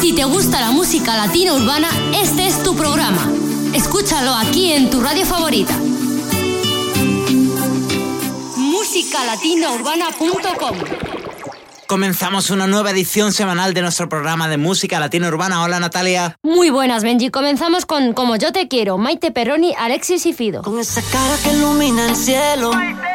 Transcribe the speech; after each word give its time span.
Si 0.00 0.12
te 0.12 0.24
gusta 0.24 0.60
la 0.60 0.70
música 0.70 1.16
latina 1.16 1.54
urbana, 1.54 1.88
este 2.14 2.46
es 2.46 2.62
tu 2.62 2.76
programa. 2.76 3.28
Escúchalo 3.74 4.32
aquí 4.32 4.72
en 4.72 4.90
tu 4.90 5.00
radio 5.00 5.26
favorita. 5.26 5.74
musicalatinaurbana.com 8.56 11.07
Comenzamos 11.88 12.50
una 12.50 12.66
nueva 12.66 12.90
edición 12.90 13.32
semanal 13.32 13.72
de 13.72 13.80
nuestro 13.80 14.10
programa 14.10 14.46
de 14.46 14.58
música 14.58 15.00
latina 15.00 15.28
urbana. 15.28 15.62
Hola 15.62 15.80
Natalia. 15.80 16.36
Muy 16.42 16.68
buenas, 16.68 17.02
Benji. 17.02 17.30
Comenzamos 17.30 17.86
con 17.86 18.12
Como 18.12 18.36
yo 18.36 18.52
te 18.52 18.68
quiero, 18.68 18.98
Maite 18.98 19.30
Perroni, 19.30 19.74
Alexis 19.74 20.26
y 20.26 20.34
Fido. 20.34 20.60
Con 20.60 20.78
esa 20.78 21.00
cara 21.00 21.34
que 21.42 21.56
ilumina 21.56 22.10
el 22.10 22.14
cielo, 22.14 22.72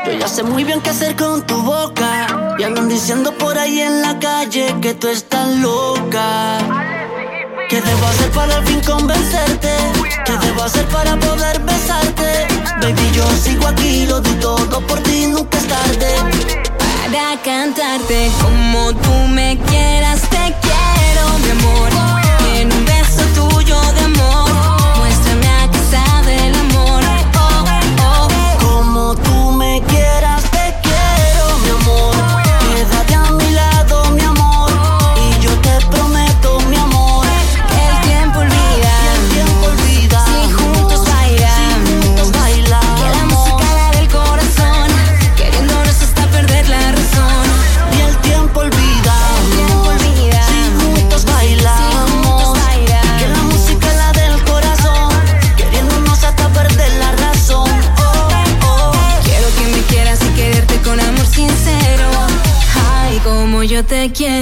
yo 0.08 0.14
ya 0.14 0.28
sé 0.28 0.42
muy 0.42 0.64
bien 0.64 0.82
qué 0.82 0.90
hacer 0.90 1.16
con 1.16 1.46
tu 1.46 1.62
boca. 1.62 2.56
Y 2.58 2.64
andan 2.64 2.90
diciendo 2.90 3.32
por 3.38 3.60
ahí 3.60 3.80
en 3.80 4.02
la 4.02 4.18
calle 4.18 4.76
que 4.82 4.96
tú 4.96 5.08
estás 5.08 5.56
loca. 5.58 6.58
¿Qué 7.70 7.80
debo 7.80 8.06
hacer 8.08 8.32
para 8.32 8.56
al 8.56 8.66
fin 8.66 8.82
convencerte? 8.82 9.70
¿Qué 10.26 10.32
debo 10.48 10.64
hacer 10.64 10.86
para 10.88 11.16
poder 11.20 11.60
besarte? 11.60 12.48
Baby, 12.82 13.12
yo 13.14 13.24
sigo 13.38 13.68
aquí, 13.68 14.08
lo 14.08 14.20
di 14.20 14.34
todo 14.40 14.82
por 14.88 15.00
ti, 15.04 15.28
nunca 15.28 15.60
es 15.60 15.68
tarde 15.68 16.64
para 17.12 17.42
cantarte 17.42 18.32
como 18.42 18.94
tú 18.94 19.14
me 19.30 19.58
quieras. 19.68 20.22
Te 20.22 20.54
quiero, 20.62 21.40
mi 21.40 21.50
amor. 21.52 22.23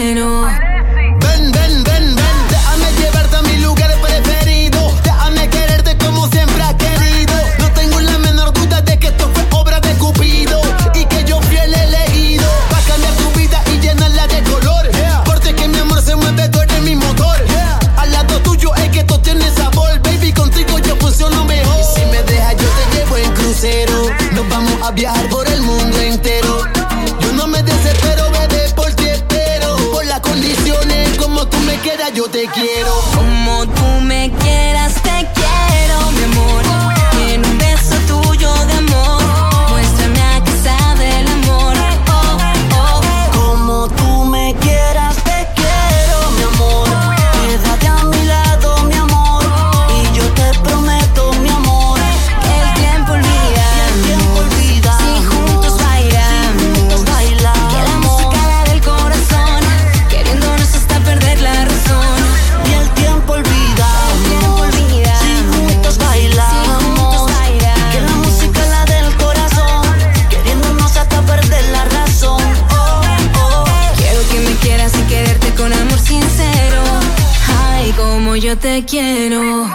Te 0.01 0.70
quiero. 32.53 33.10
Te 78.61 78.85
quiero. 78.85 79.67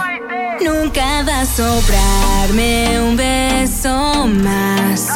Nunca 0.61 1.23
va 1.23 1.41
a 1.41 1.45
sobrarme 1.45 2.99
un 3.01 3.17
beso 3.17 4.25
más. 4.27 5.09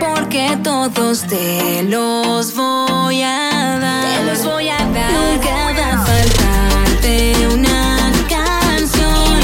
Porque 0.00 0.58
todos 0.62 1.22
te 1.22 1.84
los 1.84 2.54
voy 2.54 3.22
a 3.22 3.78
dar. 3.80 4.18
Te 4.18 4.24
los 4.24 4.44
voy 4.44 4.68
a 4.68 4.78
dar. 4.78 5.12
Nunca 5.12 5.54
va 5.78 6.02
a 6.02 6.06
faltarte 6.06 7.34
una 7.52 7.96
canción. 8.28 9.34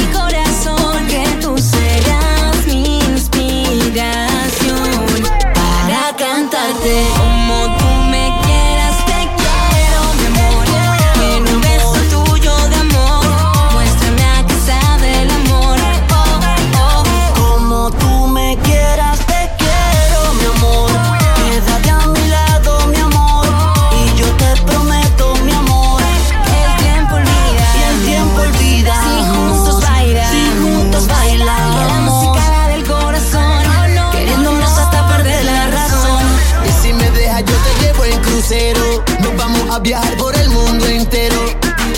Viajar 39.82 40.16
por 40.16 40.34
el 40.36 40.48
mundo 40.50 40.86
entero. 40.86 41.40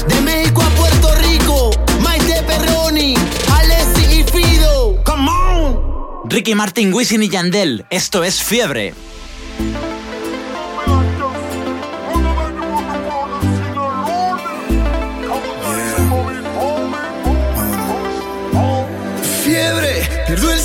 De 0.08 0.20
México 0.20 0.62
a 0.62 0.68
Puerto 0.70 1.14
Rico, 1.16 1.70
Maite 2.00 2.42
Perroni, 2.42 3.14
Alessi 3.52 4.20
y 4.20 4.24
Fido. 4.24 5.02
Come 5.04 5.30
on. 5.30 6.30
Ricky 6.30 6.54
Martin, 6.54 6.92
Wisin 6.92 7.22
y 7.22 7.28
Yandel. 7.28 7.84
Esto 7.90 8.24
es. 8.24 8.42
Fiebre, 8.42 8.94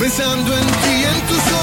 Pensando 0.00 0.50
en 0.56 0.66
ti, 0.66 1.04
en 1.04 1.26
tus 1.26 1.52
ojos 1.52 1.59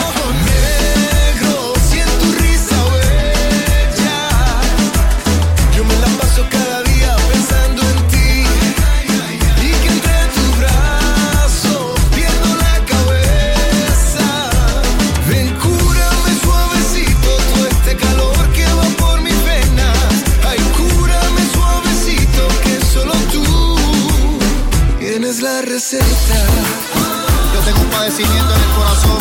en 28.24 28.32
el 28.32 28.70
corazón. 28.76 29.20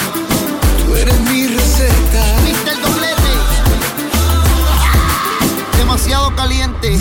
Tú 0.87 0.95
eres 0.97 1.21
mi 1.21 1.47
receta. 1.47 2.41
Viste 2.45 2.71
el 2.71 2.81
doblete. 2.81 3.33
Demasiado 5.77 6.35
caliente 6.35 6.99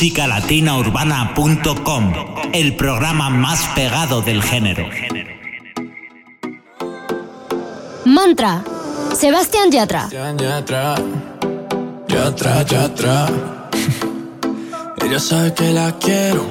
musicalatinaurbana.com, 0.00 2.14
el 2.54 2.74
programa 2.74 3.28
más 3.28 3.68
pegado 3.74 4.22
del 4.22 4.42
género. 4.42 4.88
Mantra, 8.06 8.64
Sebastián 9.14 9.70
Yatra. 9.70 10.08
Sebastián 10.08 10.38
Yatra, 10.38 10.94
Yatra, 12.08 12.62
Yatra. 12.62 13.28
Ella 15.04 15.18
sabe 15.18 15.52
que 15.52 15.70
la 15.70 15.92
quiero, 15.98 16.46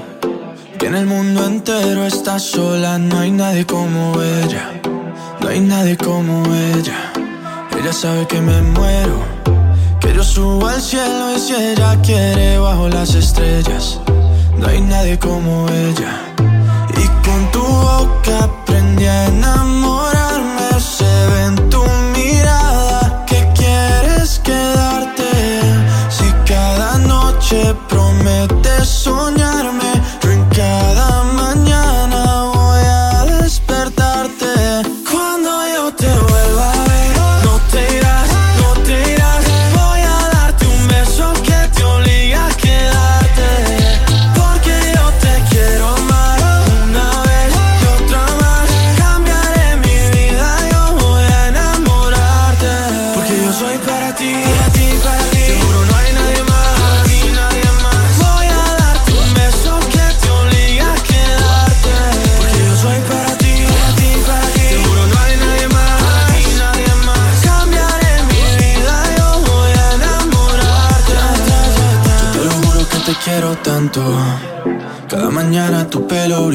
que 0.78 0.86
en 0.86 0.94
el 0.94 1.08
mundo 1.08 1.44
entero 1.44 2.06
está 2.06 2.38
sola, 2.38 3.00
no 3.00 3.18
hay 3.18 3.32
nadie 3.32 3.66
como 3.66 4.22
ella, 4.22 4.80
no 5.42 5.48
hay 5.48 5.62
nadie 5.62 5.98
como 5.98 6.46
ella. 6.54 7.14
Ella 7.80 7.94
sabe 7.94 8.28
que 8.28 8.40
me 8.42 8.62
muero 8.62 9.29
pero 10.12 10.24
subo 10.24 10.68
al 10.68 10.82
cielo 10.82 11.36
y 11.36 11.40
si 11.40 11.54
ella 11.54 11.96
quiere 12.02 12.58
bajo 12.58 12.90
las 12.90 13.14
estrellas. 13.14 14.00
No 14.58 14.66
hay 14.66 14.82
nadie 14.82 15.20
como 15.20 15.70
ella. 15.70 16.14
Y 16.98 17.06
con 17.24 17.52
tu 17.52 17.62
boca 17.62 18.46
aprendí 18.46 19.06
a 19.06 19.28
enamorarme. 19.28 20.80
Se 20.80 21.06
ve 21.32 21.46
en 21.50 21.70
tu 21.70 21.84
mirada 22.18 23.24
que 23.28 23.48
quieres 23.54 24.40
quedarte. 24.40 25.30
Si 26.10 26.26
cada 26.52 26.98
noche 26.98 27.76
prometes 27.88 28.90
soñar. 28.90 29.39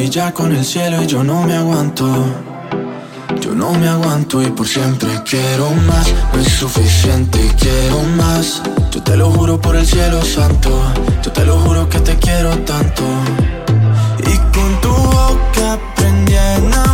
y 0.05 0.11
ya 0.11 0.35
con 0.35 0.55
el 0.55 0.65
cielo 0.65 1.03
y 1.03 1.07
yo 1.07 1.25
no 1.25 1.43
me 1.45 1.55
aguanto. 1.57 2.07
Yo 3.41 3.55
no 3.55 3.73
me 3.73 3.89
aguanto 3.89 4.43
y 4.43 4.51
por 4.51 4.67
siempre 4.67 5.09
quiero 5.25 5.71
más, 5.71 6.13
no 6.33 6.41
es 6.41 6.49
suficiente, 6.49 7.39
quiero 7.59 8.03
más. 8.17 8.63
Yo 8.91 9.03
te 9.03 9.17
lo 9.17 9.31
juro 9.31 9.59
por 9.61 9.77
el 9.77 9.87
cielo 9.87 10.23
santo, 10.23 10.71
yo 11.23 11.33
te 11.33 11.45
lo 11.47 11.59
juro 11.61 11.89
que 11.89 12.01
te 12.01 12.17
quiero 12.17 12.51
tanto. 12.59 13.03
Y 14.19 14.37
con 14.55 14.81
tu 14.83 14.91
boca 14.91 15.73
aprendí 15.73 16.35
a 16.35 16.57
enamorar. 16.57 16.94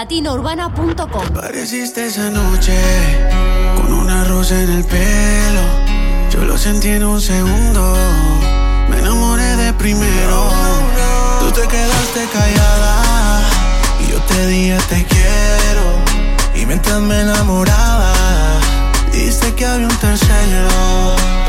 musicalatinourbana.com 0.00 1.28
Pareciste 1.34 2.06
esa 2.06 2.30
noche 2.30 2.74
con 3.76 3.92
una 3.92 4.24
rosa 4.24 4.62
en 4.62 4.70
el 4.70 4.84
pelo. 4.84 5.62
Yo 6.30 6.44
lo 6.44 6.56
sentí 6.56 6.88
en 6.88 7.04
un 7.04 7.20
segundo. 7.20 7.96
Me 8.88 8.98
enamoré 8.98 9.56
de 9.56 9.72
primero. 9.74 10.48
Tú 11.40 11.50
te 11.52 11.68
quedaste 11.68 12.26
callada 12.32 13.42
y 14.00 14.12
yo 14.12 14.18
te 14.22 14.46
dije 14.46 14.78
te 14.88 15.04
quiero. 15.04 15.84
Y 16.54 16.66
mientras 16.66 17.00
me 17.00 17.20
enamoraba, 17.20 18.14
dijiste 19.12 19.54
que 19.54 19.66
había 19.66 19.86
un 19.86 19.96
tercero. 19.96 21.39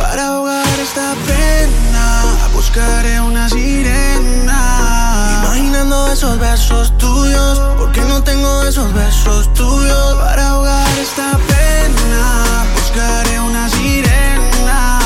Esta 0.81 1.13
pena, 1.27 2.23
buscaré 2.53 3.21
una 3.21 3.47
sirena. 3.47 5.37
Imaginando 5.43 6.11
esos 6.11 6.39
besos 6.39 6.97
tuyos, 6.97 7.61
porque 7.77 8.01
no 8.01 8.23
tengo 8.23 8.63
esos 8.63 8.91
besos 8.91 9.53
tuyos. 9.53 10.15
Para 10.15 10.49
ahogar 10.49 10.89
esta 10.97 11.37
pena, 11.37 12.65
buscaré 12.73 13.39
una 13.41 13.69
sirena. 13.69 14.99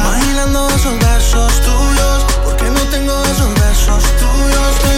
Imaginando 0.00 0.68
esos 0.70 0.98
besos 0.98 1.52
tuyos, 1.60 2.24
porque 2.44 2.64
no 2.64 2.80
tengo 2.90 3.14
esos 3.22 3.54
besos 3.54 4.02
tuyos. 4.18 4.78
Te 4.82 4.96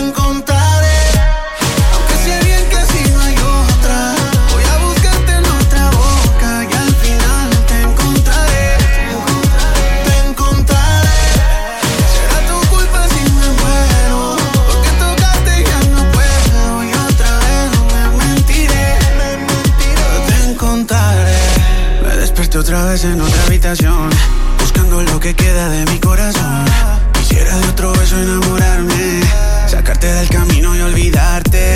en 23.03 23.21
otra 23.21 23.43
habitación. 23.47 24.09
Buscando 24.61 25.03
lo 25.03 25.19
que 25.19 25.35
queda 25.35 25.69
de 25.69 25.85
mi 25.87 25.99
corazón. 25.99 26.65
Quisiera 27.13 27.57
de 27.57 27.69
otro 27.69 27.93
beso 27.93 28.17
enamorarme. 28.17 29.21
Sacarte 29.67 30.07
del 30.07 30.29
camino 30.29 30.77
y 30.77 30.81
olvidarte. 30.81 31.75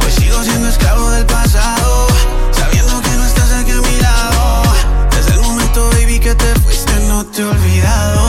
Pues 0.00 0.14
sigo 0.14 0.40
siendo 0.44 0.68
esclavo 0.68 1.10
del 1.10 1.26
pasado. 1.26 2.06
Sabiendo 2.52 3.02
que 3.02 3.10
no 3.10 3.26
estás 3.26 3.50
aquí 3.52 3.72
a 3.72 3.80
mi 3.80 4.00
lado. 4.00 4.62
Desde 5.10 5.32
el 5.32 5.40
momento, 5.40 5.90
baby, 5.90 6.20
que 6.20 6.36
te 6.36 6.54
fuiste, 6.60 6.94
no 7.08 7.26
te 7.26 7.42
he 7.42 7.44
olvidado. 7.46 8.19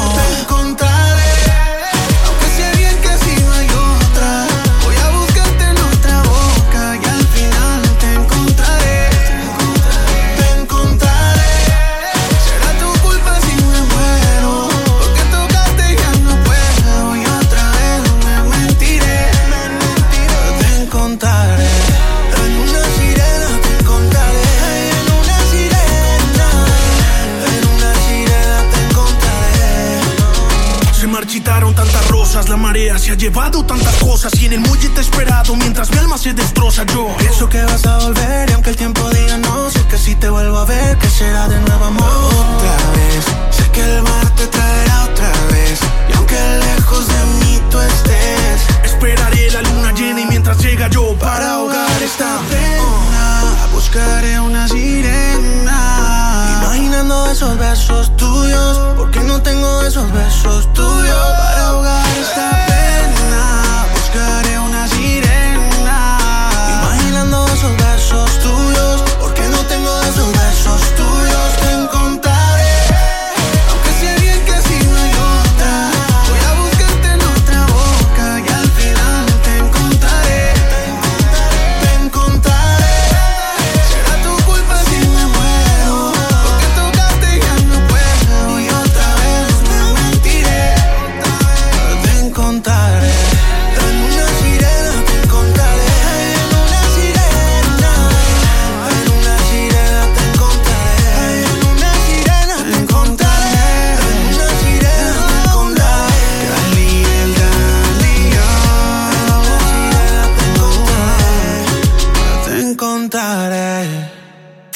Llevado 33.32 33.64
tantas 33.64 33.96
cosas 33.96 34.34
y 34.42 34.46
en 34.48 34.54
el 34.54 34.60
muelle 34.60 34.90
te 34.90 35.00
he 35.00 35.04
esperado 35.04 35.56
mientras 35.56 35.90
mi 35.92 35.98
alma 36.00 36.18
se 36.18 36.34
destroza 36.34 36.86
yo. 36.86 37.08
Pienso 37.18 37.48
que 37.48 37.64
vas 37.64 37.86
a 37.86 38.00
volver 38.00 38.50
y 38.50 38.54
aunque 38.54 38.72
el 38.72 38.76
tiempo 38.76 39.10
diga 39.10 39.38
no, 39.38 39.70
sé 39.70 39.80
que 39.88 39.98
si 39.98 40.16
te 40.16 40.30
vuelvo 40.30 40.58
a 40.58 40.66
ver, 40.66 40.98
que 40.98 41.10
será 41.10 41.48
de 41.48 41.58
nuevo 41.62 41.86
amor. 41.86 42.10
Otra 42.10 42.76
vez, 42.92 43.26
sé 43.52 43.72
que 43.72 43.84
el 43.84 44.04
mar 44.04 44.36
te 44.36 44.48
traerá 44.48 45.04
otra 45.06 45.32
vez. 45.50 45.80
Y 46.10 46.18
aunque 46.18 46.36
lejos 46.36 47.08
de 47.08 47.26
mí 47.40 47.62
tú 47.70 47.80
estés, 47.80 48.62
Esperaré 48.84 49.52
la 49.52 49.62
luna 49.62 49.92
llena 49.94 50.22
y 50.22 50.26
mientras 50.26 50.58
llega 50.60 50.88
yo 50.90 51.16
para 51.18 51.56
ahogar 51.56 52.02
esta 52.04 52.40
pena, 52.50 53.68
buscaré 53.74 54.40
una 54.40 54.68
sirena. 54.68 56.58
Imaginando 56.62 57.32
esos 57.32 57.58
besos 57.58 58.16
tuyos, 58.18 58.80
porque 58.98 59.20
no 59.22 59.42
tengo 59.42 59.82
esos 59.84 60.12
besos 60.12 60.72
tuyos. 60.74 61.32
Para 61.38 61.68
ahogar 61.68 62.08
esta 62.18 62.50
pena, 62.68 63.86
buscaré 63.94 64.60
una 64.60 64.88
sirena. 64.88 64.91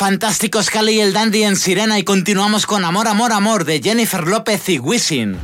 Fantásticos 0.05 0.69
Cali 0.69 0.97
y 0.97 1.01
el 1.01 1.13
Dandy 1.13 1.45
en 1.45 1.55
Sirena 1.55 1.97
y 1.97 2.03
continuamos 2.03 2.67
con 2.67 2.85
Amor, 2.85 3.07
Amor, 3.07 3.33
Amor 3.33 3.65
de 3.65 3.81
Jennifer 3.81 4.27
López 4.27 4.69
y 4.69 4.77
Wisin. 4.77 5.39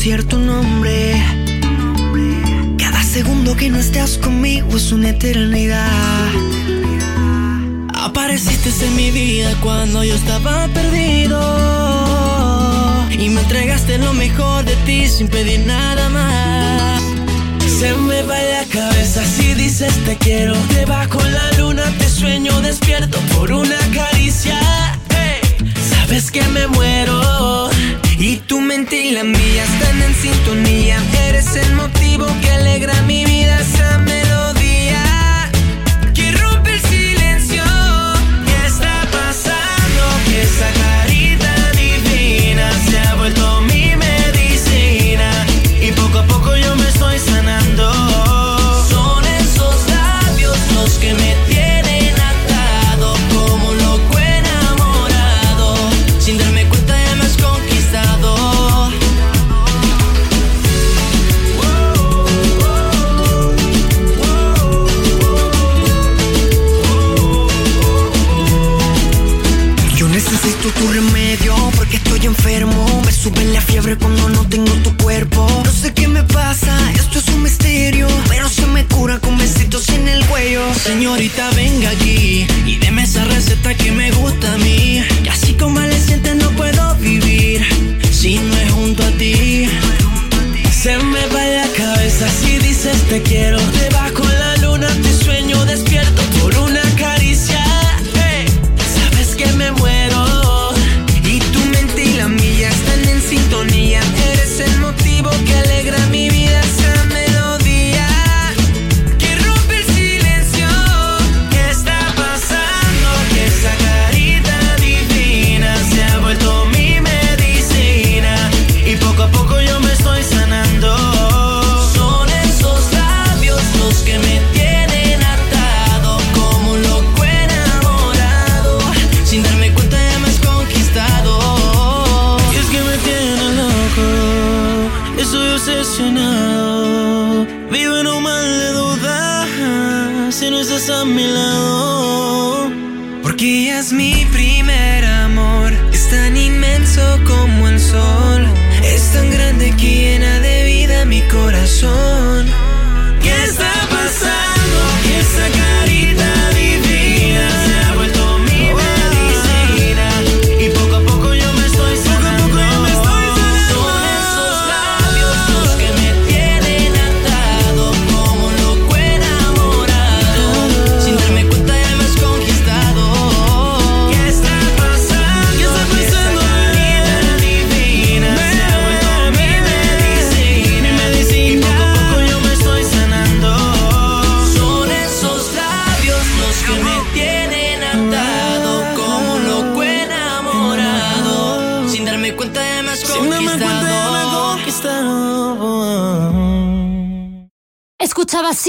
concierto 0.00 0.39
y 28.88 29.10
la 29.10 29.24
mía 29.24 29.64
están 29.64 30.00
en 30.00 30.14
sintonía. 30.14 30.96
Eres 31.28 31.54
el 31.54 31.74
motivo 31.74 32.26
que 32.40 32.50
alegra 32.50 33.02
mi 33.02 33.26
vida. 33.26 33.60
Esa 33.60 33.98
me 83.92 84.10
gusta 84.12 84.54
a 84.54 84.58
mí. 84.58 85.02
Y 85.24 85.28
así 85.28 85.54
con 85.54 85.74
Valeciente 85.74 86.34
no 86.34 86.50
puedo 86.50 86.94
vivir 86.96 87.62
si 88.10 88.38
no 88.38 88.56
es 88.56 88.70
junto 88.72 89.02
a 89.02 89.10
ti. 89.12 89.66
Se 90.72 90.96
me 90.98 91.26
va 91.26 91.46
la 91.46 91.68
cabeza 91.76 92.28
si 92.28 92.58
dices 92.58 92.96
te 93.08 93.22
quiero. 93.22 93.58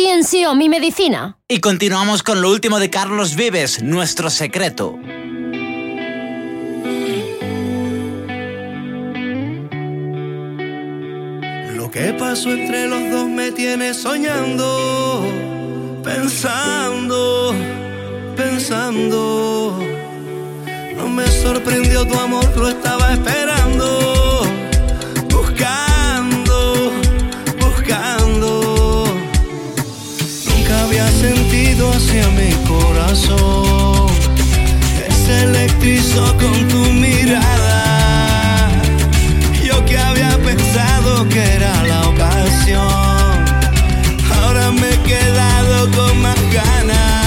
Ciencio, 0.03 0.55
mi 0.55 0.67
medicina. 0.67 1.37
Y 1.47 1.59
continuamos 1.59 2.23
con 2.23 2.41
lo 2.41 2.49
último 2.49 2.79
de 2.79 2.89
Carlos 2.89 3.35
Vives, 3.35 3.83
Nuestro 3.83 4.31
Secreto. 4.31 4.97
Lo 11.75 11.91
que 11.91 12.15
pasó 12.17 12.49
entre 12.49 12.87
los 12.87 13.11
dos 13.11 13.27
me 13.27 13.51
tiene 13.51 13.93
soñando, 13.93 15.23
pensando, 16.03 17.53
pensando. 18.35 19.77
No 20.97 21.09
me 21.09 21.27
sorprendió 21.27 22.07
tu 22.07 22.17
amor, 22.17 22.57
lo 22.57 22.69
estaba 22.69 23.13
esperando. 23.13 24.20
hacia 31.89 32.27
mi 32.29 32.51
corazón 32.67 34.07
que 34.97 35.11
se 35.11 35.45
con 36.39 36.67
tu 36.67 36.85
mirada. 36.93 38.69
Yo 39.63 39.83
que 39.85 39.97
había 39.97 40.37
pensado 40.37 41.27
que 41.29 41.41
era 41.55 41.83
la 41.83 42.01
ocasión, 42.09 43.45
ahora 44.35 44.71
me 44.71 44.89
he 44.89 44.99
quedado 45.01 45.89
con 45.91 46.21
más 46.21 46.39
ganas. 46.53 47.21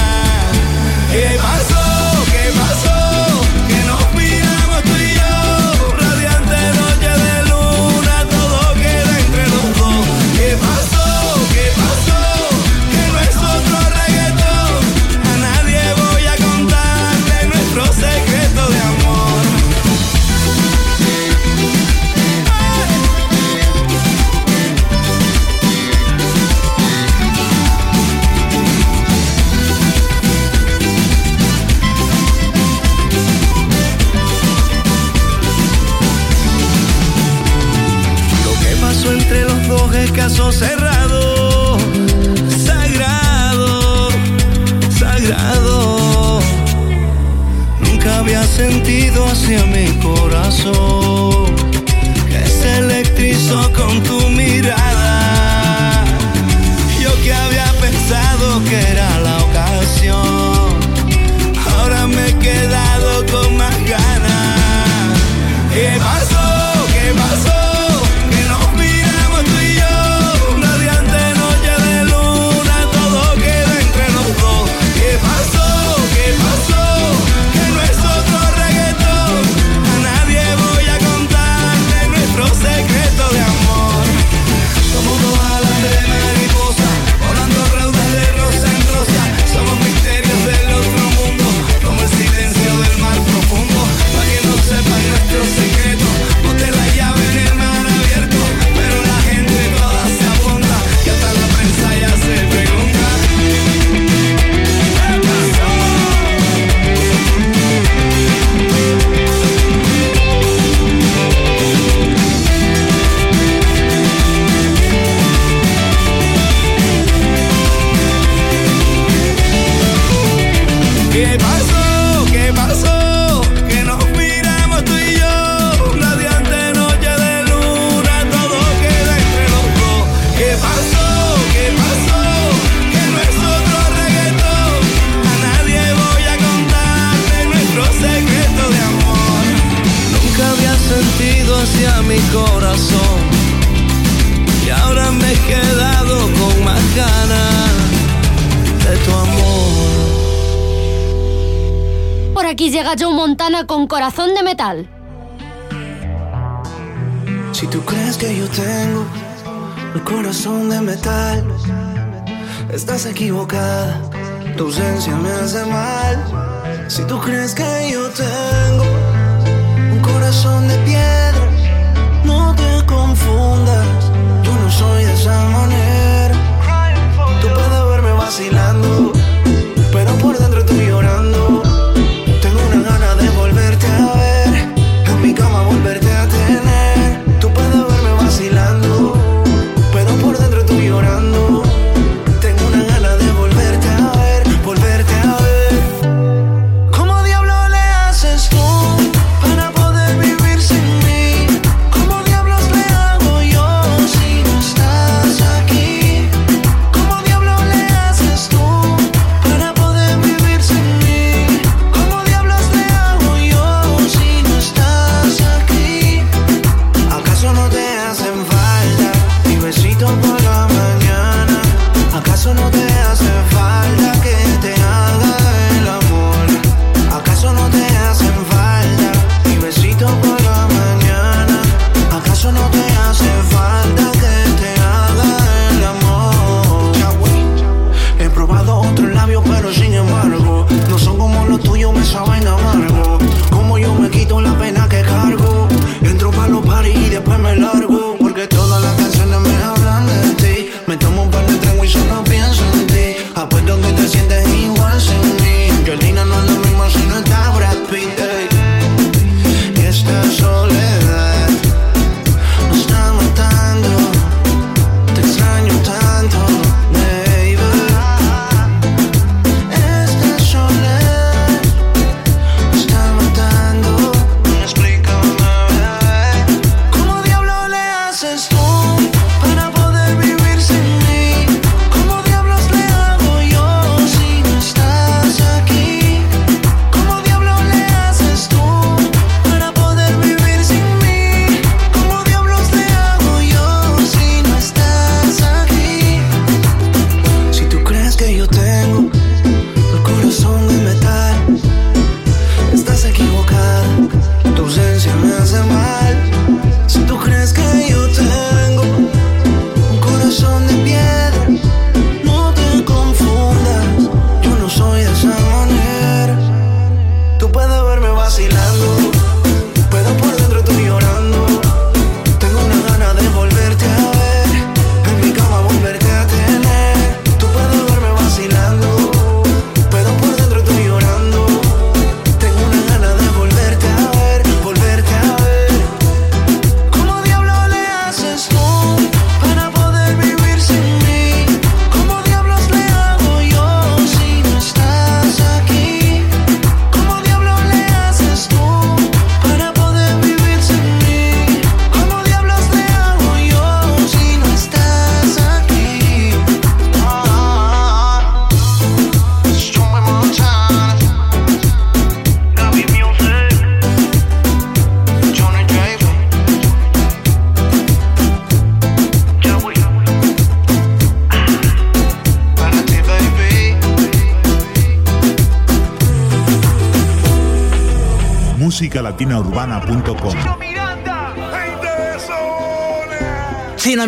Miranda, 380.59 381.33
gente 381.51 381.87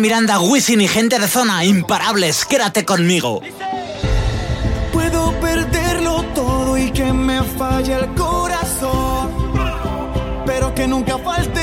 Miranda, 0.00 0.38
Wisin 0.40 0.80
y 0.80 0.86
gente 0.86 1.18
de 1.18 1.26
zona, 1.26 1.64
imparables, 1.64 2.44
quédate 2.44 2.84
conmigo. 2.84 3.40
Puedo 4.92 5.32
perderlo 5.40 6.22
todo 6.34 6.78
y 6.78 6.92
que 6.92 7.12
me 7.12 7.42
falle 7.42 7.94
el 7.94 8.14
corazón, 8.14 9.30
pero 10.46 10.72
que 10.72 10.86
nunca 10.86 11.18
falte 11.18 11.57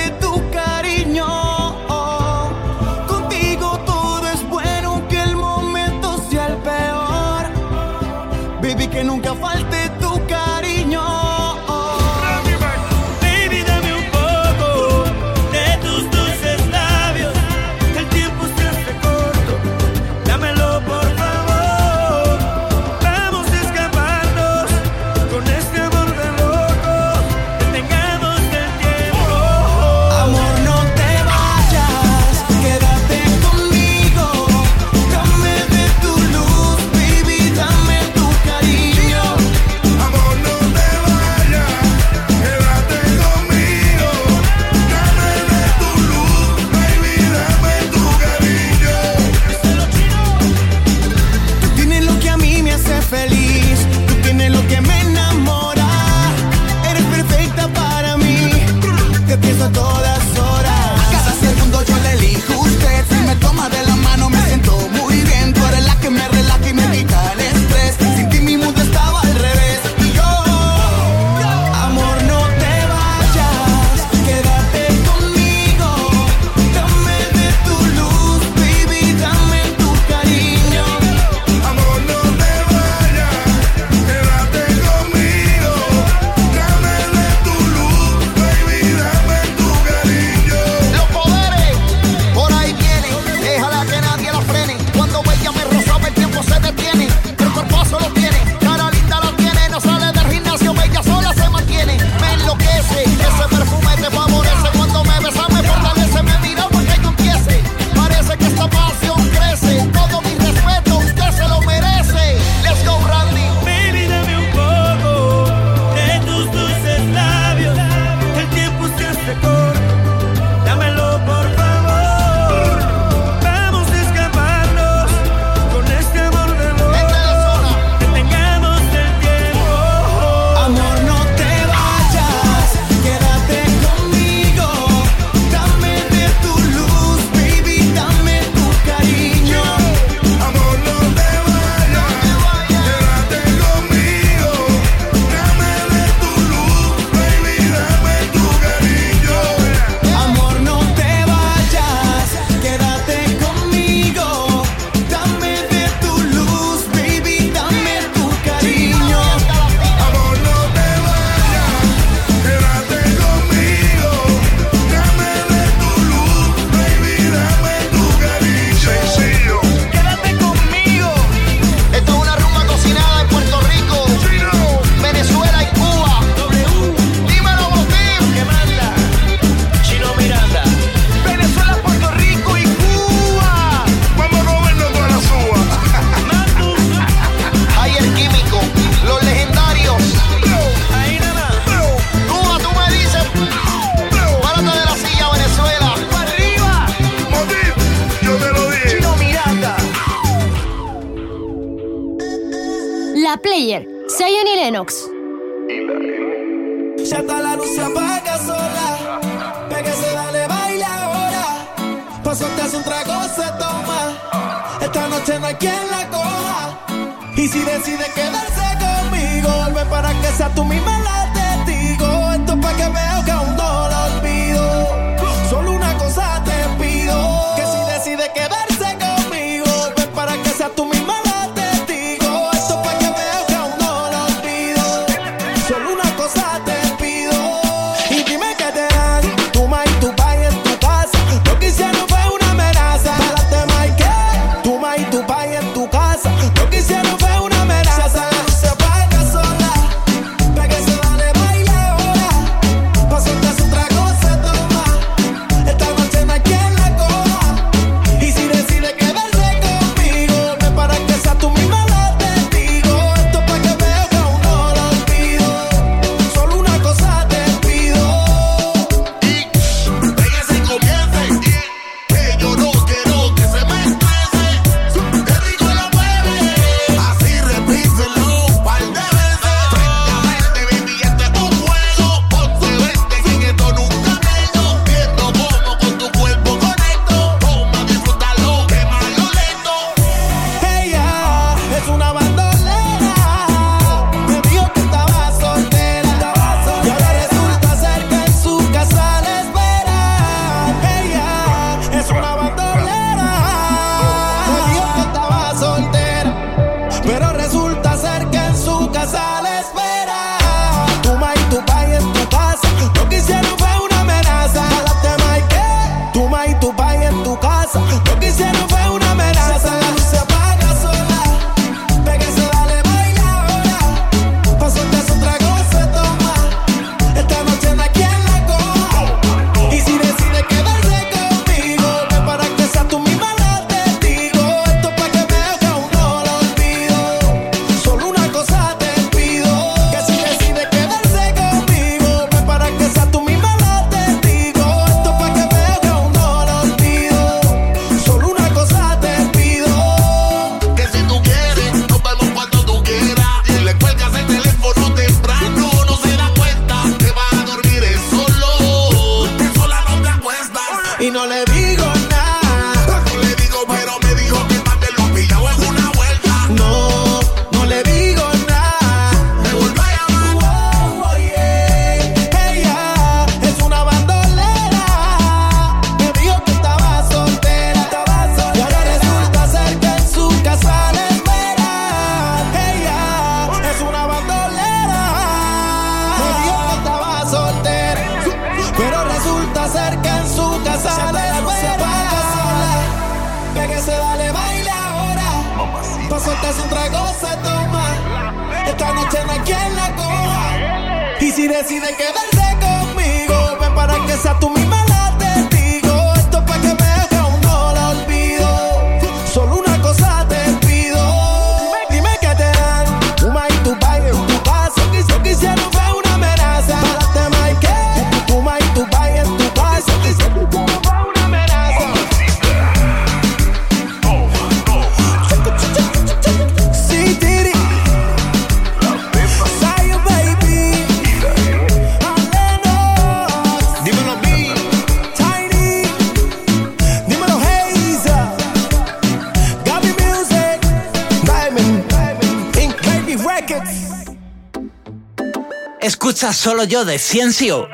solo 446.45 446.63
yo 446.63 446.85
de 446.85 446.99
Ciencio. 446.99 447.67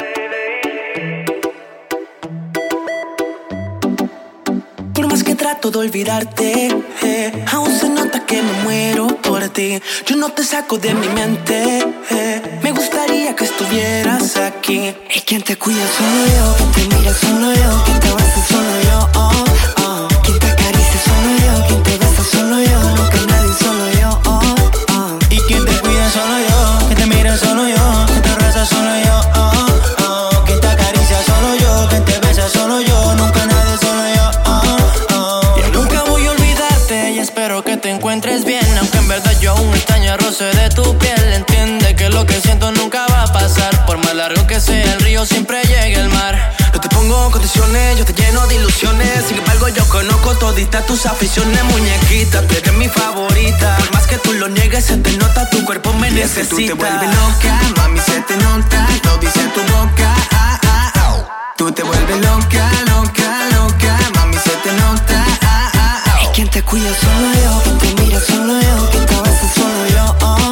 Por 4.94 5.08
más 5.08 5.26
que 5.26 5.36
trato 5.36 5.72
de 5.72 5.80
olvidarte, 5.80 6.70
eh, 7.04 7.46
aún 7.52 7.78
se 7.78 7.90
nota 7.90 8.26
que 8.26 8.42
me 8.42 8.54
muero 8.64 9.08
por 9.28 9.50
ti. 9.50 9.82
Yo 10.06 10.16
no 10.16 10.30
te 10.30 10.46
saco 10.46 10.78
de 10.78 10.94
mi 10.94 11.10
mente. 11.10 11.80
eh, 12.12 12.60
me 12.64 12.72
gustaría 12.72 13.36
que 13.36 13.44
estuvieras 13.44 14.38
aquí. 14.38 14.96
Y 15.16 15.20
quien 15.28 15.42
te 15.42 15.58
cuida 15.58 15.86
solo 15.98 16.22
yo, 16.38 16.56
quien 16.74 16.88
te 16.88 16.96
mira 16.96 17.14
solo 17.14 17.54
yo, 17.54 17.84
quien 17.84 18.00
te 18.00 18.08
solo 18.48 18.61
siempre 45.26 45.62
llega 45.64 46.02
el 46.02 46.10
mar. 46.10 46.56
No 46.74 46.80
te 46.80 46.90
pongo 46.90 47.30
condiciones, 47.32 47.98
yo 47.98 48.06
te 48.06 48.14
lleno 48.14 48.46
de 48.48 48.56
ilusiones. 48.56 49.26
Sin 49.28 49.38
embargo, 49.38 49.68
yo 49.70 49.86
conozco 49.88 50.36
toditas 50.36 50.86
tus 50.86 51.06
aficiones, 51.06 51.64
muñequita. 51.66 52.42
Tú 52.48 52.56
eres 52.56 52.74
mi 52.74 52.88
favorita. 52.88 53.76
Por 53.78 53.94
más 53.94 54.08
que 54.08 54.18
tú 54.18 54.34
lo 54.34 54.48
niegues, 54.50 54.86
se 54.86 54.98
te 54.98 55.12
nota, 55.18 55.50
tu 55.50 55.64
cuerpo 55.66 55.94
me 55.94 56.10
Y 56.10 56.20
es 56.20 56.32
que 56.32 56.40
necesita. 56.42 56.50
tú 56.50 56.56
te 56.58 56.74
vuelves 56.74 57.10
loca, 57.16 57.62
mami, 57.78 58.00
se 58.00 58.22
te 58.22 58.38
nota. 58.38 58.88
Lo 59.04 59.18
dice 59.18 59.42
tu 59.54 59.62
boca. 59.74 60.16
Ah, 60.32 60.60
ah, 60.64 60.92
ah. 60.96 61.54
Tú 61.58 61.72
te 61.72 61.84
vuelves 61.84 62.18
loca, 62.18 62.72
loca, 62.88 63.46
loca. 63.54 63.98
Mami, 64.16 64.38
se 64.38 64.52
te 64.64 64.72
nota. 64.74 65.26
Ah, 65.42 65.72
ah, 65.74 66.04
ah. 66.06 66.20
Y 66.24 66.28
quien 66.34 66.50
te 66.50 66.64
cuida 66.64 66.90
solo 67.00 67.34
yo, 67.44 67.62
quien 67.64 67.78
te 67.78 68.02
mira 68.02 68.20
solo 68.20 68.60
yo, 68.60 68.90
quien 68.92 69.06
te 69.06 69.16
abraza 69.16 69.54
solo 69.54 69.88
yo. 69.88 70.16
Oh. 70.22 70.51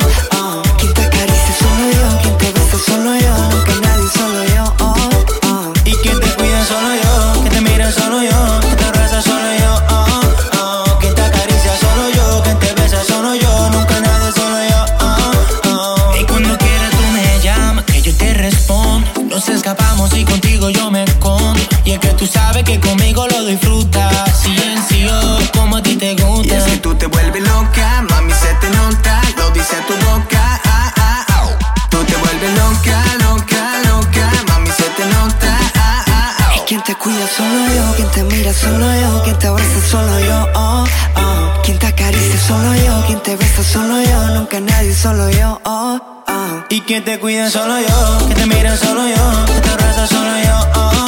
Solo 38.54 38.93
yo, 39.02 39.24
quien 39.24 39.38
te 39.38 39.47
abraza 39.47 39.82
solo 39.89 40.20
yo, 40.20 40.47
oh, 40.56 40.84
oh. 41.16 41.62
Quien 41.64 41.78
te 41.78 41.88
acaricia 41.88 42.39
solo 42.47 42.76
yo, 42.76 43.04
quien 43.06 43.20
te 43.22 43.36
besa 43.36 43.64
solo 43.64 44.02
yo, 44.02 44.28
nunca 44.36 44.60
nadie 44.60 44.93
solo 44.93 45.30
yo, 45.30 45.62
oh, 45.66 46.00
oh. 46.28 46.64
Y 46.70 46.82
quien 46.82 47.04
te 47.04 47.20
cuida 47.20 47.50
solo 47.50 47.80
yo, 47.80 48.28
que 48.28 48.36
te 48.36 48.45
mira 48.45 48.76
solo 48.78 49.08
yo, 49.08 49.45
que 49.45 49.60
te 49.62 49.70
abraza 49.70 50.08
solo 50.08 50.38
yo, 50.43 50.82
oh. 50.82 50.99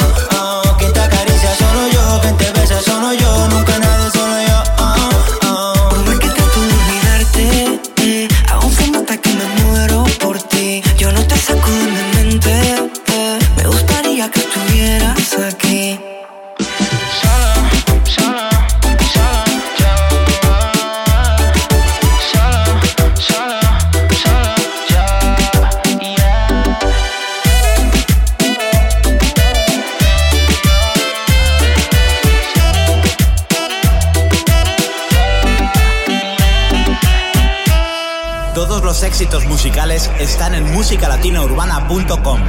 Éxitos 39.32 39.48
musicales 39.48 40.10
están 40.20 40.54
en 40.54 40.70
musicalatinaurbana.com. 40.74 42.40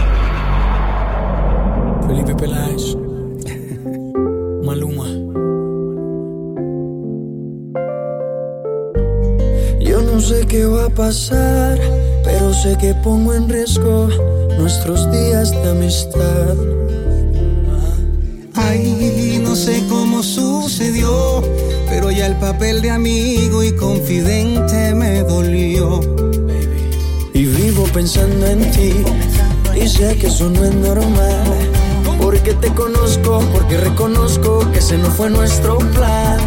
Felipe 2.05 2.36
Peláez. 2.36 2.97
Maluma. 4.65 5.07
Yo 9.79 10.01
no 10.01 10.19
sé 10.19 10.45
qué 10.45 10.65
va 10.65 10.88
a 10.88 10.89
pasar, 10.89 11.79
pero 12.25 12.53
sé 12.53 12.77
que 12.77 12.93
pongo 12.95 13.34
en 13.34 13.47
riesgo 13.47 14.09
nuestros 14.59 15.09
días 15.09 15.51
de 15.51 15.69
amistad. 15.69 16.57
Ay, 18.55 19.41
no 19.41 19.55
sé 19.55 19.81
cómo 19.88 20.21
sucedió, 20.21 21.41
pero 21.88 22.11
ya 22.11 22.25
el 22.25 22.36
papel 22.36 22.81
de 22.81 22.91
amigo 22.91 23.63
y 23.63 23.73
confidente 23.73 24.93
me 24.93 25.21
dolió. 25.21 26.12
Pensando 27.93 28.47
en 28.47 28.71
ti, 28.71 29.05
y 29.75 29.87
sé 29.87 30.17
que 30.17 30.25
eso 30.25 30.49
no 30.49 30.65
es 30.65 30.73
normal. 30.73 31.43
Porque 32.19 32.55
te 32.55 32.73
conozco, 32.73 33.39
porque 33.53 33.77
reconozco 33.77 34.67
que 34.71 34.79
ese 34.79 34.97
no 34.97 35.11
fue 35.11 35.29
nuestro 35.29 35.77
plan. 35.77 36.39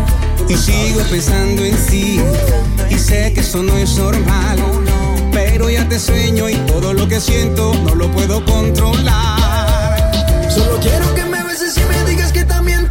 Y 0.48 0.56
sigo 0.56 1.00
pensando 1.08 1.64
en 1.64 1.78
sí, 1.78 2.20
y 2.90 2.98
sé 2.98 3.32
que 3.32 3.40
eso 3.40 3.62
no 3.62 3.76
es 3.76 3.96
normal. 3.96 4.58
Pero 5.32 5.70
ya 5.70 5.88
te 5.88 6.00
sueño 6.00 6.48
y 6.48 6.56
todo 6.66 6.92
lo 6.92 7.06
que 7.06 7.20
siento 7.20 7.72
no 7.84 7.94
lo 7.94 8.10
puedo 8.10 8.44
controlar. 8.44 10.50
Solo 10.50 10.80
quiero 10.80 11.14
que 11.14 11.24
me 11.26 11.44
beses 11.44 11.76
y 11.76 11.84
me 11.84 12.10
digas 12.10 12.32
que 12.32 12.44
también 12.44 12.90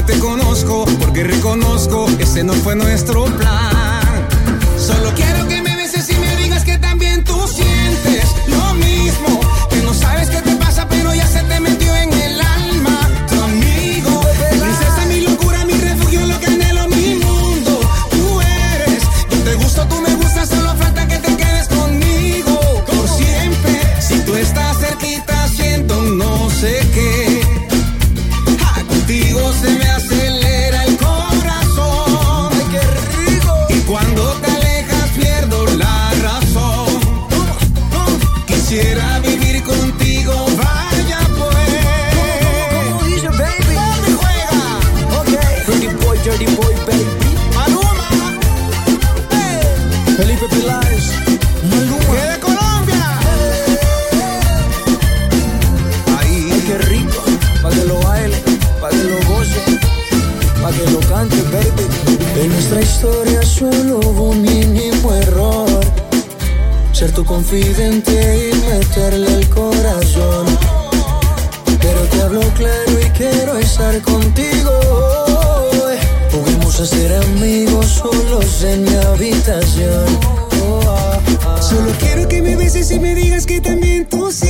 Porque 0.00 0.14
te 0.14 0.18
conozco, 0.18 0.84
porque 0.98 1.24
reconozco, 1.24 2.06
ese 2.18 2.42
no 2.42 2.54
fue 2.54 2.74
nuestro 2.74 3.24
plan. 3.24 4.00
Solo 4.78 5.12
quiero 5.14 5.46
que 5.46 5.60
me 5.60 5.76
beses 5.76 6.08
y 6.08 6.14
me 6.14 6.36
digas 6.36 6.64
que 6.64 6.78
también 6.78 7.22
tú 7.22 7.36
sientes 7.46 8.24
lo 8.46 8.74
mismo. 8.74 9.40
Historia 62.90 63.42
solo 63.42 64.00
hubo 64.00 64.30
un 64.30 64.42
mínimo 64.42 65.14
error. 65.14 65.80
Ser 66.92 67.12
tu 67.12 67.24
confidente 67.24 68.50
y 68.50 68.54
meterle 68.68 69.32
el 69.32 69.48
corazón. 69.48 70.46
Pero 71.80 72.00
te 72.10 72.20
hablo 72.20 72.40
claro 72.58 72.92
y 73.00 73.08
quiero 73.10 73.56
estar 73.58 74.00
contigo. 74.02 74.72
Juguemos 76.32 76.80
a 76.80 76.86
ser 76.86 77.10
amigos 77.14 77.86
solos 77.86 78.64
en 78.64 78.82
mi 78.84 78.94
habitación. 78.96 80.06
Oh, 80.62 80.80
ah, 80.86 81.20
ah. 81.46 81.62
Solo 81.62 81.92
quiero 82.00 82.28
que 82.28 82.42
me 82.42 82.56
beses 82.56 82.90
y 82.90 82.98
me 82.98 83.14
digas 83.14 83.46
que 83.46 83.60
también 83.60 84.06
tú 84.06 84.32
sientes 84.32 84.49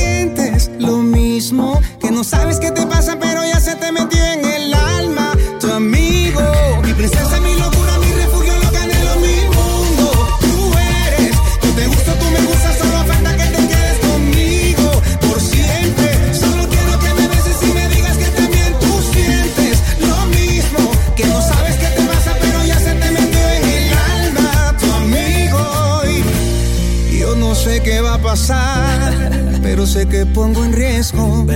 que 30.21 30.27
pongo 30.27 30.63
en 30.63 30.71
riesgo 30.71 31.47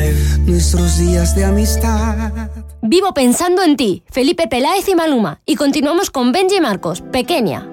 nuestros 0.47 0.97
días 0.97 1.35
de 1.35 1.45
amistad. 1.45 2.31
Vivo 2.81 3.13
pensando 3.13 3.61
en 3.61 3.77
ti, 3.77 4.03
Felipe 4.09 4.47
Peláez 4.47 4.89
y 4.89 4.95
Maluma. 4.95 5.39
Y 5.45 5.55
continuamos 5.55 6.09
con 6.09 6.31
Benji 6.31 6.59
Marcos, 6.61 7.01
pequeña. 7.11 7.69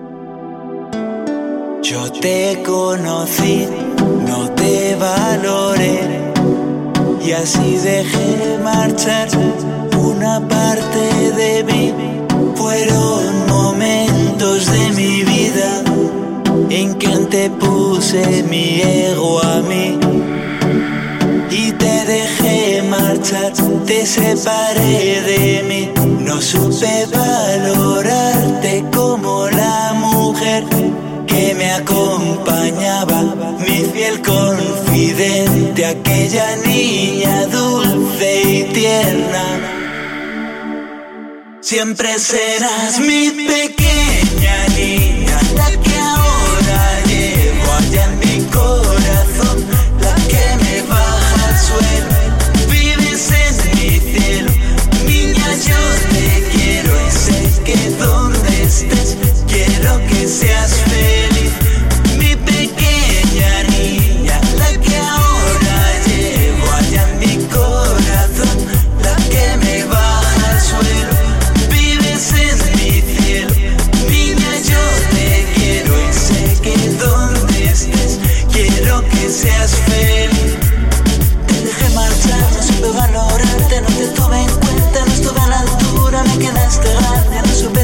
Yo 1.82 2.12
te 2.12 2.62
conocí, 2.62 3.68
no 4.28 4.50
te 4.50 4.94
valoré 4.96 6.30
y 7.24 7.32
así 7.32 7.78
dejé 7.78 8.58
marchar 8.62 9.28
una 9.98 10.46
parte 10.46 11.32
de 11.32 11.64
mí. 11.64 11.94
Fueron 12.54 13.46
momentos 13.48 14.70
de 14.70 14.90
mi 14.90 15.22
vida 15.22 15.84
en 16.68 16.94
que 16.98 17.06
antepuse 17.06 18.42
mi 18.42 18.82
ego 18.82 19.42
a 19.42 19.62
mí 19.62 19.98
y 21.52 21.72
te 21.72 22.04
dejé 22.06 22.82
marchar, 22.82 23.52
te 23.86 24.06
separé 24.06 25.20
de 25.22 25.62
mí. 25.68 25.90
No 26.20 26.40
supe 26.40 27.06
valorarte 27.12 28.84
como 28.94 29.48
la 29.50 29.92
mujer 29.94 30.64
que 31.26 31.54
me 31.54 31.72
acompañaba, 31.72 33.22
mi 33.58 33.84
fiel 33.92 34.22
confidente, 34.22 35.84
aquella 35.84 36.56
niña 36.56 37.46
dulce 37.46 38.42
y 38.42 38.62
tierna. 38.72 39.44
Siempre 41.60 42.18
serás 42.18 42.98
mi 42.98 43.30
pequeña 43.30 44.66
niña, 44.76 45.11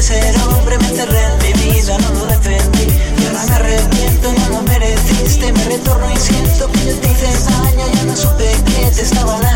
ser 0.09 0.41
hombre, 0.41 0.77
me 0.79 0.87
encerré 0.87 1.48
vida, 1.71 1.97
no 1.97 2.09
lo 2.13 2.25
defendí. 2.25 2.87
Y 3.17 3.25
ahora 3.27 3.45
me 3.45 3.55
arrepiento, 3.55 4.33
no 4.33 4.49
lo 4.49 4.61
mereciste, 4.63 5.51
me 5.51 5.63
retorno 5.65 6.11
y 6.11 6.17
siento 6.17 6.71
que 6.71 6.85
yo 6.85 6.95
te 6.99 7.11
hice 7.11 7.27
daño, 7.45 7.85
ya 7.93 8.03
no 8.03 8.15
supe 8.15 8.51
que 8.65 8.91
te 8.91 9.01
estaba 9.01 9.48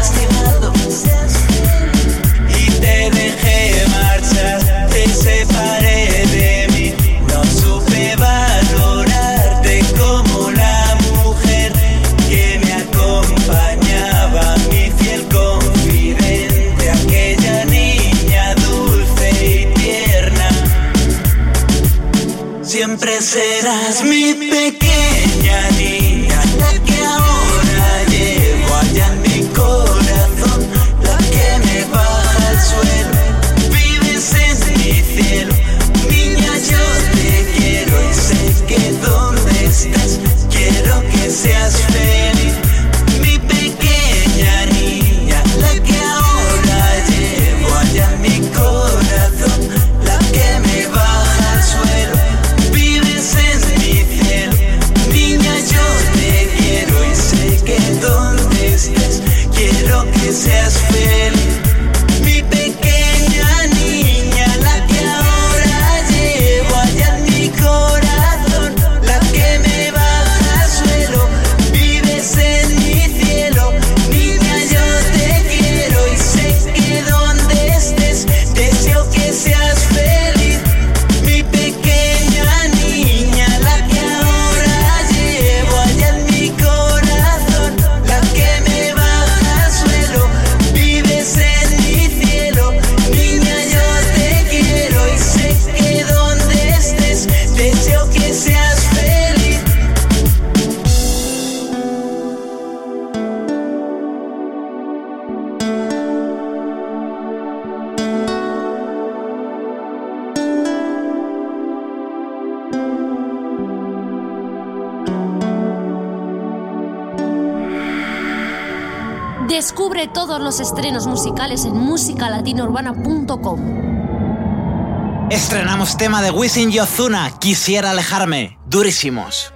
Estrenamos 125.30 125.96
tema 125.96 126.24
de 126.24 126.32
Wisin 126.32 126.72
y 126.72 126.80
Ozuna, 126.80 127.32
Quisiera 127.40 127.92
alejarme, 127.92 128.58
durísimos. 128.66 129.53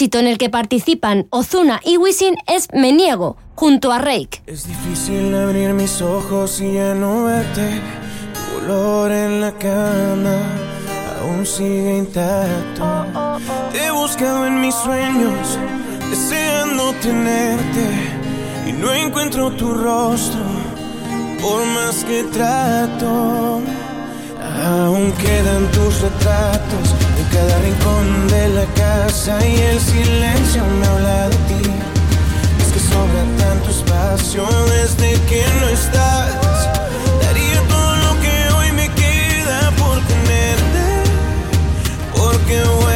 éxito 0.00 0.18
en 0.18 0.28
el 0.28 0.38
que 0.38 0.48
participan 0.48 1.26
Ozuna 1.28 1.78
y 1.84 1.98
Wisin 1.98 2.34
es 2.46 2.68
Me 2.72 2.90
Niego, 2.90 3.36
junto 3.54 3.92
a 3.92 3.98
Reik. 3.98 4.42
Es 4.46 4.66
difícil 4.66 5.34
abrir 5.34 5.74
mis 5.74 6.00
ojos 6.00 6.58
y 6.62 6.72
ya 6.72 6.94
no 6.94 7.24
verte. 7.24 7.82
Tu 8.32 8.64
olor 8.64 9.12
en 9.12 9.42
la 9.42 9.52
cama 9.52 10.38
aún 11.20 11.44
sigue 11.44 11.98
intacto. 11.98 13.04
Te 13.72 13.84
he 13.84 13.90
buscado 13.90 14.46
en 14.46 14.62
mis 14.62 14.74
sueños, 14.74 15.58
deseando 16.08 16.94
tenerte. 17.02 17.86
Y 18.68 18.72
no 18.72 18.90
encuentro 18.94 19.50
tu 19.50 19.74
rostro, 19.74 20.40
por 21.42 21.62
más 21.66 22.02
que 22.04 22.24
trato. 22.24 23.60
Aún 24.64 25.12
quedan 25.12 25.70
tus 25.72 26.00
retratos 26.00 27.09
cada 27.32 27.58
rincón 27.60 28.28
de 28.28 28.48
la 28.48 28.64
casa 28.74 29.38
y 29.46 29.56
el 29.56 29.80
silencio 29.80 30.64
me 30.64 30.86
habla 30.86 31.28
de 31.28 31.36
ti. 31.48 31.70
Es 32.60 32.72
que 32.72 32.80
sobra 32.80 33.24
tanto 33.38 33.70
espacio 33.70 34.46
desde 34.68 35.20
que 35.28 35.44
no 35.60 35.68
estás. 35.68 36.34
Daría 37.22 37.60
todo 37.68 37.96
lo 37.96 38.20
que 38.20 38.52
hoy 38.56 38.72
me 38.72 38.88
queda 38.90 39.70
por 39.78 39.98
tenerte, 40.06 40.86
porque 42.14 42.62
voy 42.62 42.89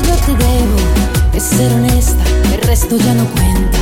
que 0.00 0.08
yo 0.08 0.16
te 0.16 0.32
debo 0.44 0.76
es 1.34 1.42
ser 1.42 1.72
honesta, 1.72 2.24
el 2.52 2.60
resto 2.62 2.96
ya 2.96 3.14
no 3.14 3.26
cuenta. 3.26 3.78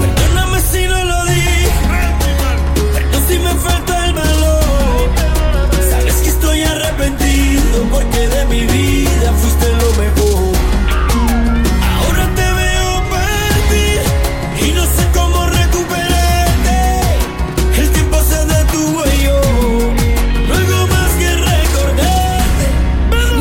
Perdóname 0.00 0.60
si 0.60 0.86
no 0.86 1.04
lo 1.04 1.24
dije, 1.24 1.70
pero 2.94 3.18
si 3.28 3.38
me 3.38 3.54
falta 3.54 4.06
el 4.06 4.12
valor. 4.12 5.10
Sabes 5.90 6.14
que 6.16 6.28
estoy 6.28 6.62
arrepentido 6.62 7.82
porque 7.90 8.28
de 8.28 8.44
mi 8.46 8.60
vida 8.66 9.32
fuiste 9.40 9.66
lo 9.82 9.90
mejor. 10.02 10.54
Ahora 11.98 12.24
te 12.38 12.46
veo 12.60 12.90
partir 13.14 14.00
y 14.66 14.72
no 14.72 14.84
sé 14.84 15.04
cómo 15.14 15.46
recuperarte. 15.46 16.78
El 17.80 17.88
tiempo 17.90 18.18
se 18.30 18.44
detuvo 18.46 19.02
y 19.06 19.22
yo 19.24 19.40
no 20.48 20.54
algo 20.54 20.86
más 20.94 21.10
que 21.20 21.30
recordarte. 21.52 22.66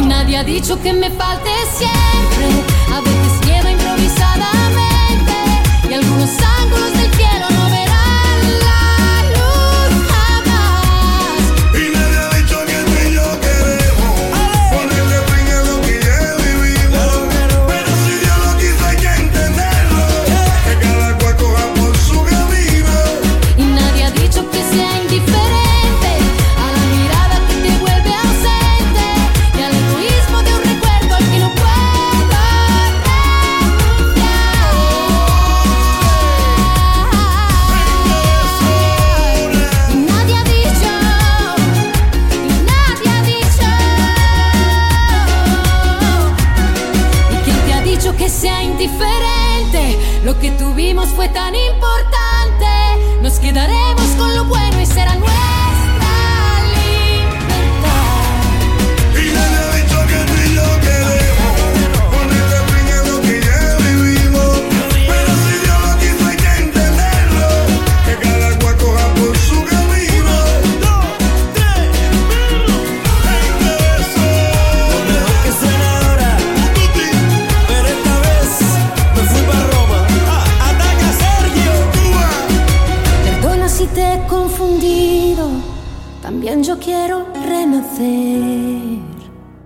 Nadie 0.07 0.37
ha 0.37 0.43
dicho 0.43 0.81
que 0.81 0.93
me 0.93 1.09
falta 1.11 1.34
yeah. 1.81 2.14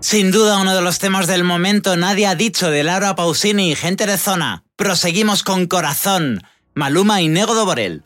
Sin 0.10 0.32
duda 0.32 0.58
uno 0.58 0.74
de 0.74 0.82
los 0.82 0.98
temas 0.98 1.28
del 1.28 1.44
momento, 1.44 1.96
nadie 1.96 2.26
ha 2.26 2.34
dicho 2.34 2.72
de 2.72 2.82
Laura 2.84 3.16
Pausini 3.16 3.70
y 3.70 3.76
gente 3.76 4.08
de 4.08 4.18
zona. 4.18 4.64
Proseguimos 4.76 5.44
con 5.44 5.68
Corazón, 5.68 6.42
Maluma 6.74 7.22
y 7.22 7.28
Nego 7.28 7.64
Borel. 7.64 8.02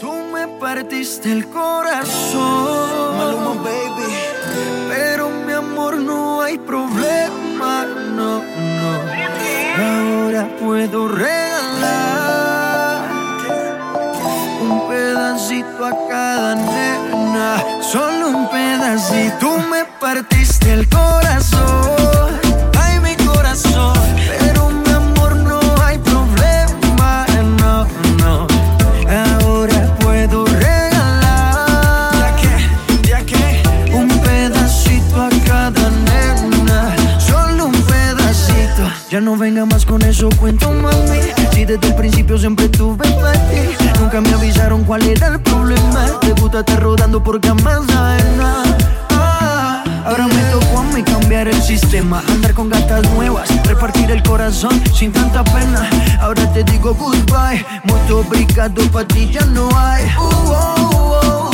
Tú 0.00 0.12
me 0.32 0.48
partiste 0.58 1.30
el 1.30 1.46
corazón. 1.46 3.18
Maluma, 3.18 3.62
baby. 3.62 4.02
Pero 4.88 5.30
mi 5.30 5.52
amor, 5.52 5.98
no 5.98 6.42
hay 6.42 6.58
problema. 6.58 7.86
No, 8.16 8.42
no. 8.42 9.00
Ahora 9.78 10.48
puedo 10.58 11.06
regalar 11.06 12.32
un 14.60 14.88
pedacito 14.88 15.86
a 15.86 16.08
cada 16.08 16.56
nena. 16.56 17.62
Solo 17.80 18.30
un 18.30 18.50
pedacito. 18.50 19.36
Tú 19.38 19.56
me 19.70 19.84
partiste 20.00 20.43
el 20.68 20.88
corazón. 20.88 22.40
Ay, 22.80 23.00
mi 23.00 23.14
corazón. 23.24 23.94
Pero 24.40 24.70
mi 24.70 24.90
amor, 24.90 25.36
no 25.36 25.60
hay 25.82 25.98
problema. 25.98 27.26
No, 27.58 27.86
no. 28.18 28.46
Ahora 29.08 29.94
puedo 30.00 30.44
regalar. 30.46 32.12
¿Ya 32.14 32.36
qué? 32.36 33.08
¿Ya 33.08 33.24
qué? 33.24 33.62
Un 33.94 34.08
pedacito 34.08 35.22
a 35.22 35.28
cada 35.46 35.90
nena. 35.90 36.94
Solo 37.18 37.66
un 37.66 37.82
pedacito. 37.82 38.88
Ya 39.10 39.20
no 39.20 39.36
venga 39.36 39.64
más 39.66 39.84
con 39.84 40.02
eso, 40.02 40.28
cuento 40.40 40.70
mami. 40.70 41.20
Si 41.52 41.64
desde 41.64 41.86
el 41.86 41.94
principio 41.94 42.38
siempre 42.38 42.68
tuve 42.68 43.08
para 43.20 43.32
ti. 43.32 43.76
Nunca 44.00 44.20
me 44.20 44.32
avisaron 44.32 44.84
cuál 44.84 45.02
era 45.06 45.28
el 45.28 45.40
problema. 45.40 46.06
Te 46.20 46.32
gusta 46.32 46.60
estar 46.60 46.82
rodando 46.82 47.22
por 47.22 47.40
camas 47.40 47.88
ajenas. 47.88 48.74
Ah, 50.04 50.08
Ahora 50.10 50.26
me 50.26 50.42
tocó 50.50 50.78
a 50.80 50.82
mí 50.94 51.02
cambiar 51.02 51.48
el 51.48 51.62
sistema 51.62 52.22
Andar 52.28 52.52
con 52.54 52.68
gatas 52.68 53.08
nuevas, 53.12 53.48
repartir 53.66 54.10
el 54.10 54.22
corazón 54.22 54.82
sin 54.94 55.12
tanta 55.12 55.42
pena 55.44 55.88
Ahora 56.20 56.50
te 56.52 56.62
digo 56.64 56.94
goodbye, 56.94 57.64
mucho 57.84 58.20
obrigado 58.20 58.82
pa' 58.90 59.04
ti 59.04 59.30
ya 59.30 59.44
no 59.46 59.68
hay 59.76 60.04
Uh, 60.04 60.20
oh, 60.20 60.50
oh, 60.50 61.20
oh. 61.22 61.53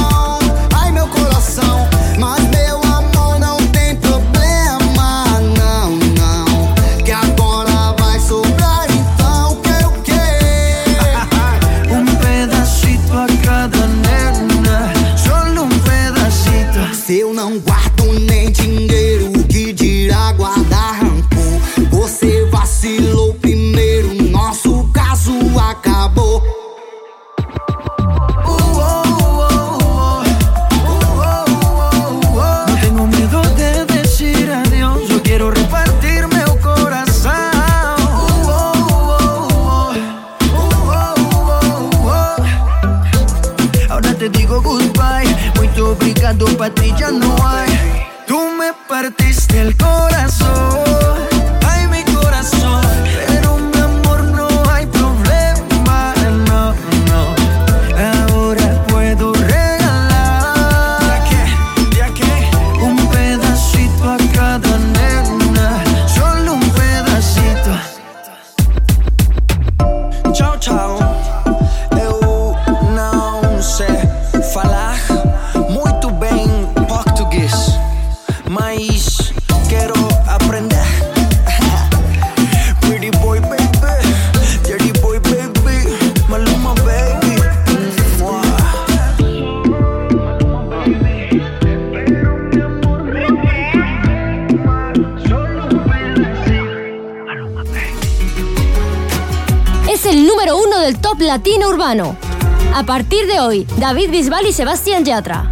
hoy, 103.41 103.65
David 103.77 104.11
Bisbal 104.11 104.45
y 104.47 104.53
Sebastián 104.53 105.03
Yatra. 105.03 105.49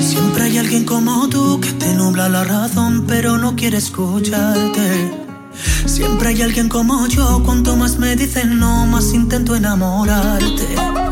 Siempre 0.00 0.44
hay 0.44 0.58
alguien 0.58 0.84
como 0.84 1.28
tú 1.28 1.60
que 1.60 1.72
te 1.72 1.94
nubla 1.94 2.28
la 2.28 2.44
razón, 2.44 3.04
pero 3.06 3.38
no 3.38 3.56
quiere 3.56 3.78
escucharte. 3.78 5.10
Siempre 5.86 6.28
hay 6.28 6.42
alguien 6.42 6.68
como 6.68 7.06
yo, 7.06 7.42
cuanto 7.44 7.76
más 7.76 7.98
me 7.98 8.16
dicen 8.16 8.58
no, 8.58 8.86
más 8.86 9.12
intento 9.12 9.56
enamorarte. 9.56 11.07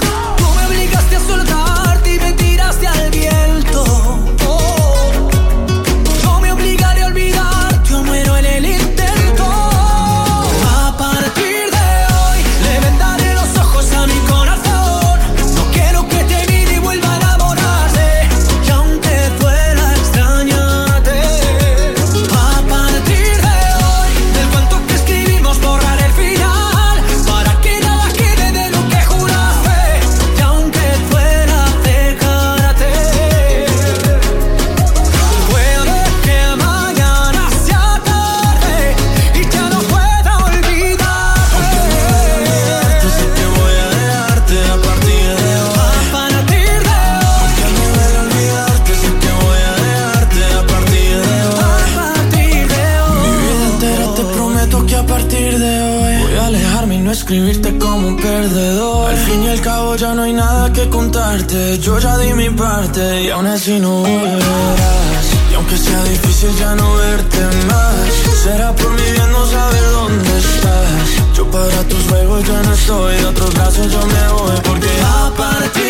Yo 61.81 61.99
ya 61.99 62.17
di 62.19 62.33
mi 62.33 62.49
parte 62.51 63.23
y 63.25 63.31
aún 63.31 63.47
así 63.47 63.79
no 63.79 64.01
volverás. 64.01 65.27
Y 65.51 65.55
aunque 65.55 65.77
sea 65.77 66.03
difícil 66.05 66.51
ya 66.59 66.75
no 66.75 66.95
verte 66.97 67.41
más, 67.69 67.95
será 68.43 68.73
por 68.73 68.91
mi 68.91 69.03
bien 69.03 69.31
no 69.31 69.47
saber 69.47 69.91
dónde 69.93 70.39
estás. 70.39 71.37
Yo 71.37 71.45
para 71.51 71.83
tus 71.85 72.03
juegos 72.09 72.45
ya 72.45 72.63
no 72.63 72.73
estoy, 72.73 73.17
de 73.17 73.27
otros 73.27 73.55
brazos 73.55 73.93
yo 73.93 74.01
me 74.07 74.29
voy 74.33 74.57
porque 74.65 74.89
a 75.05 75.31
partir 75.37 75.86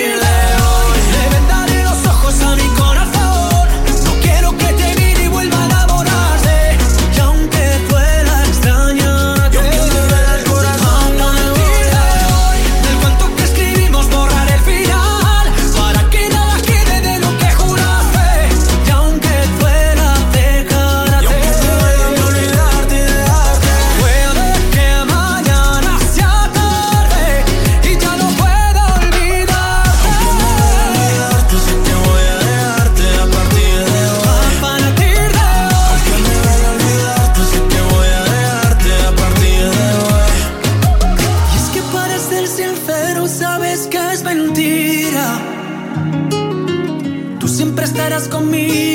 quedas 48.17 48.29
conmigo. 48.29 48.86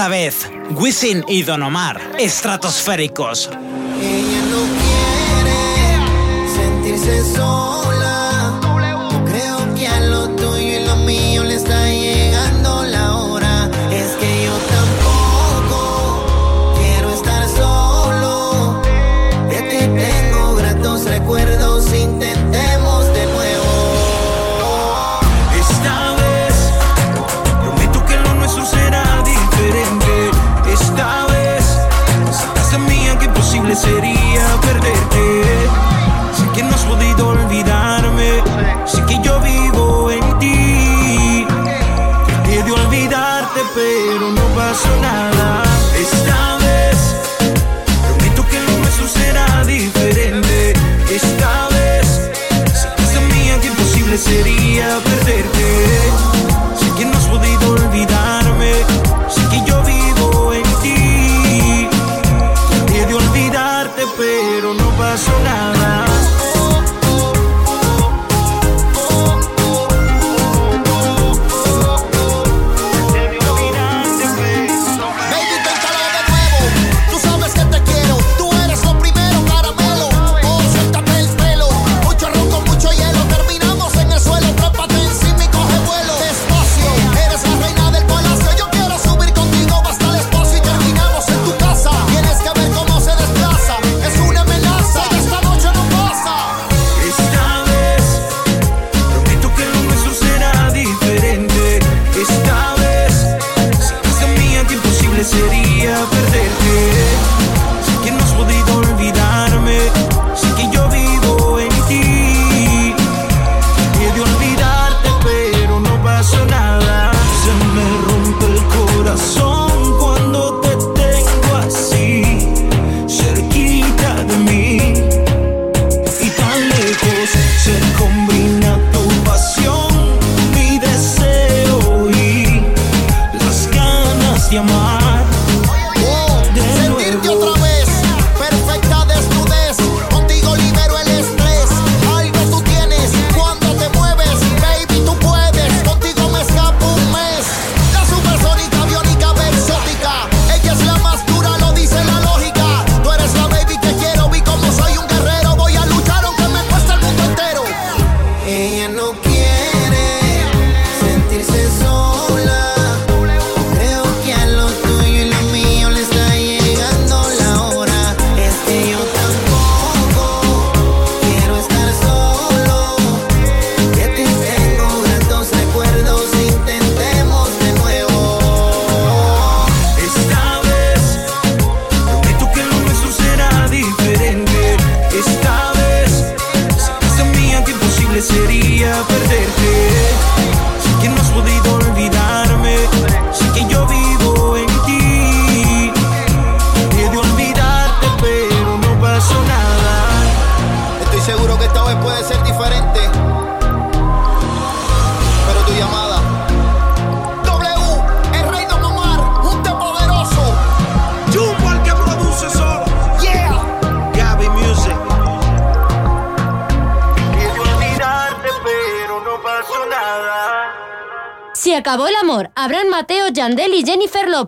Esta 0.00 0.08
vez, 0.08 0.50
Wisin 0.76 1.22
y 1.28 1.42
Don 1.42 1.62
Omar, 1.62 2.00
estratosféricos. 2.18 3.50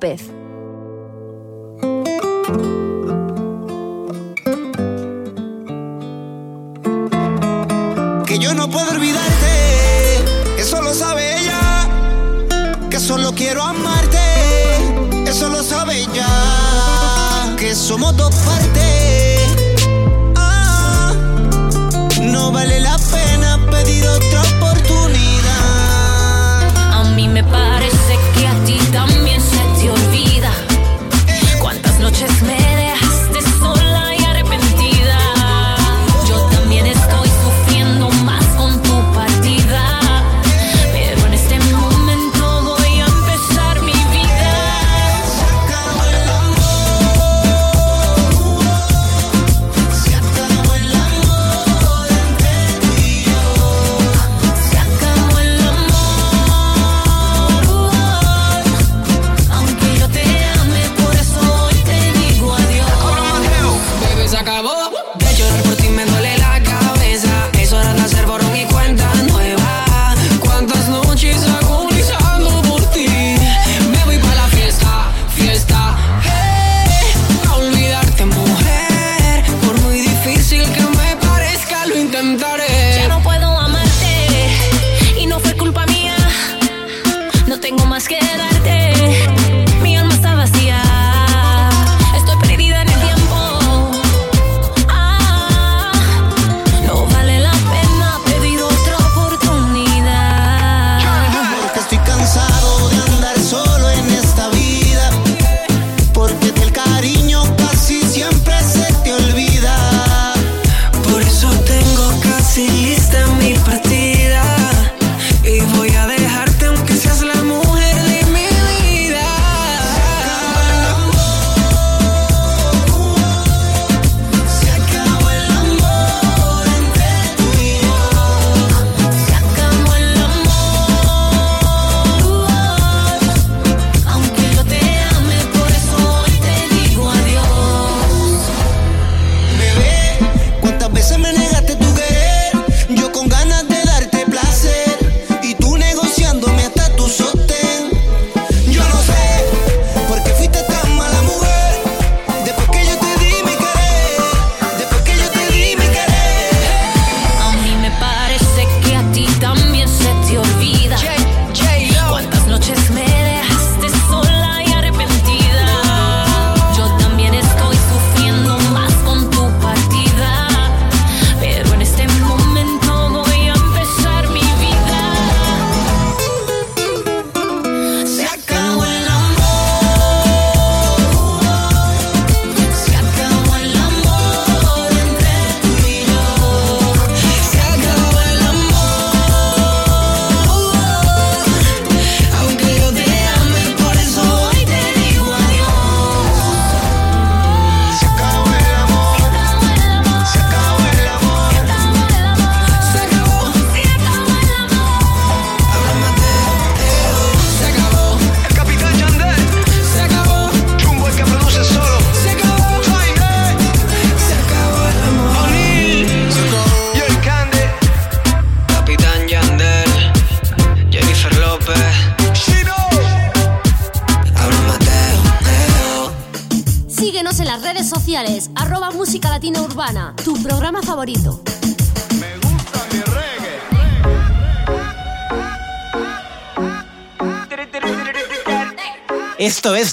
López. 0.03 0.42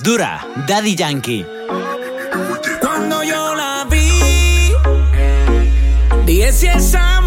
dura, 0.04 0.46
Daddy 0.68 0.96
Yankee. 0.96 1.46
Cuando 2.80 3.24
yo 3.24 3.56
la 3.56 3.86
vi, 3.90 4.74
dije 6.26 6.52
si 6.52 6.68
esa 6.68 7.19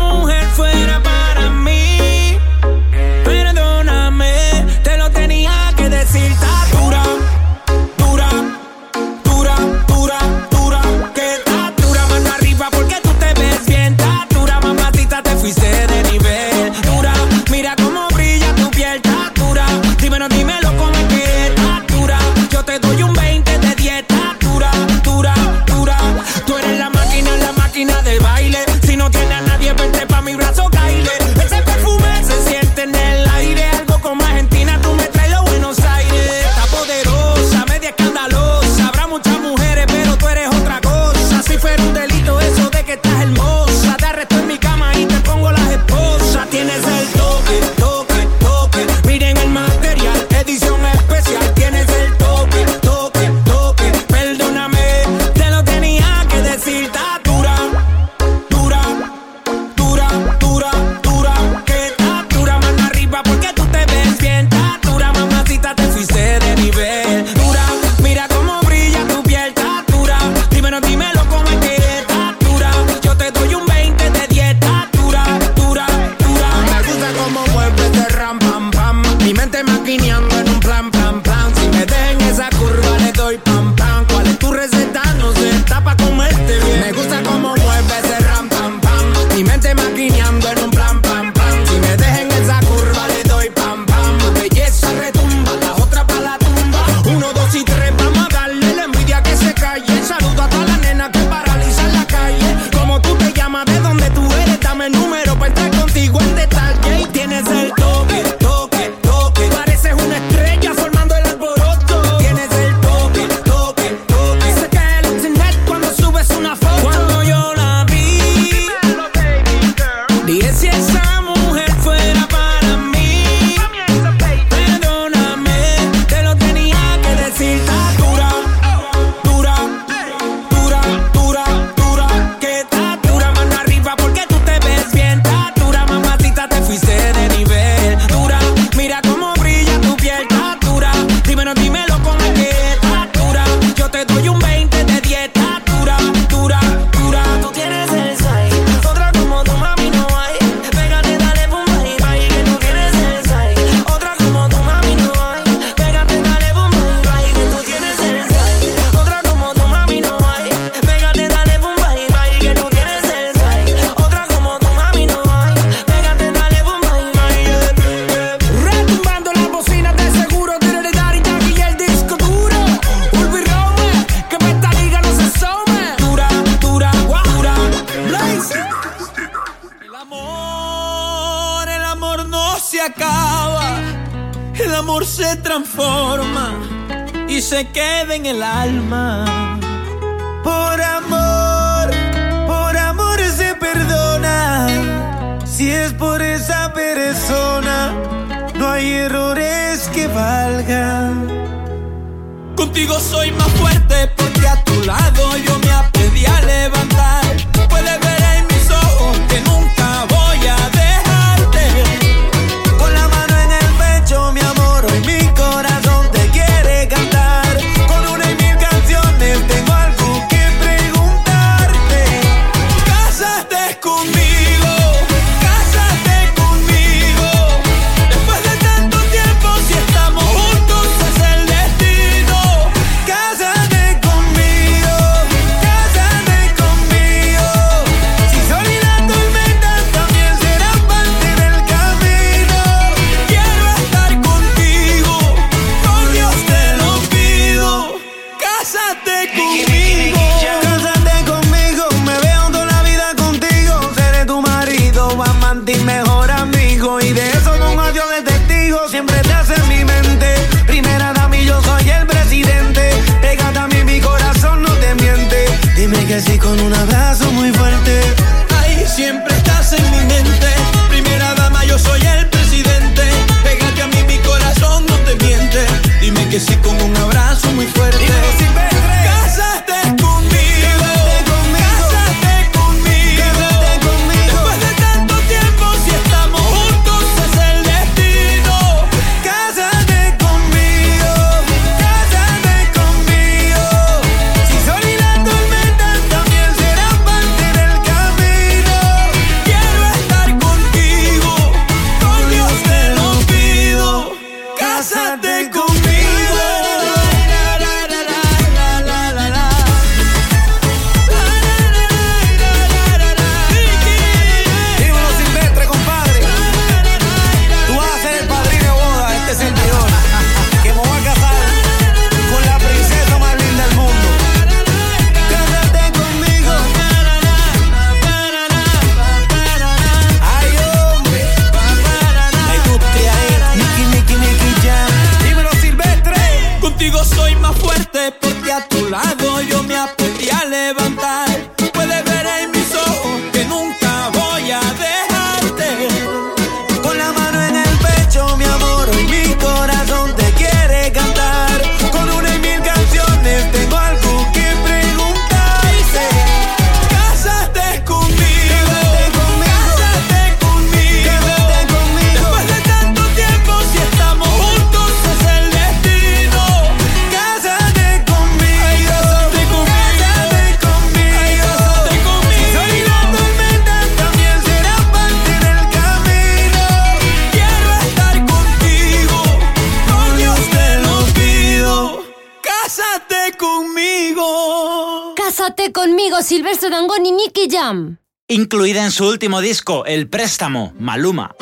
Dango 386.70 386.98
ni 386.98 387.12
Jam. 387.50 387.98
Incluida 388.28 388.84
en 388.84 388.90
su 388.90 389.06
último 389.06 389.40
disco, 389.40 389.84
El 389.84 390.08
Préstamo, 390.08 390.72
Maluma. 390.78 391.34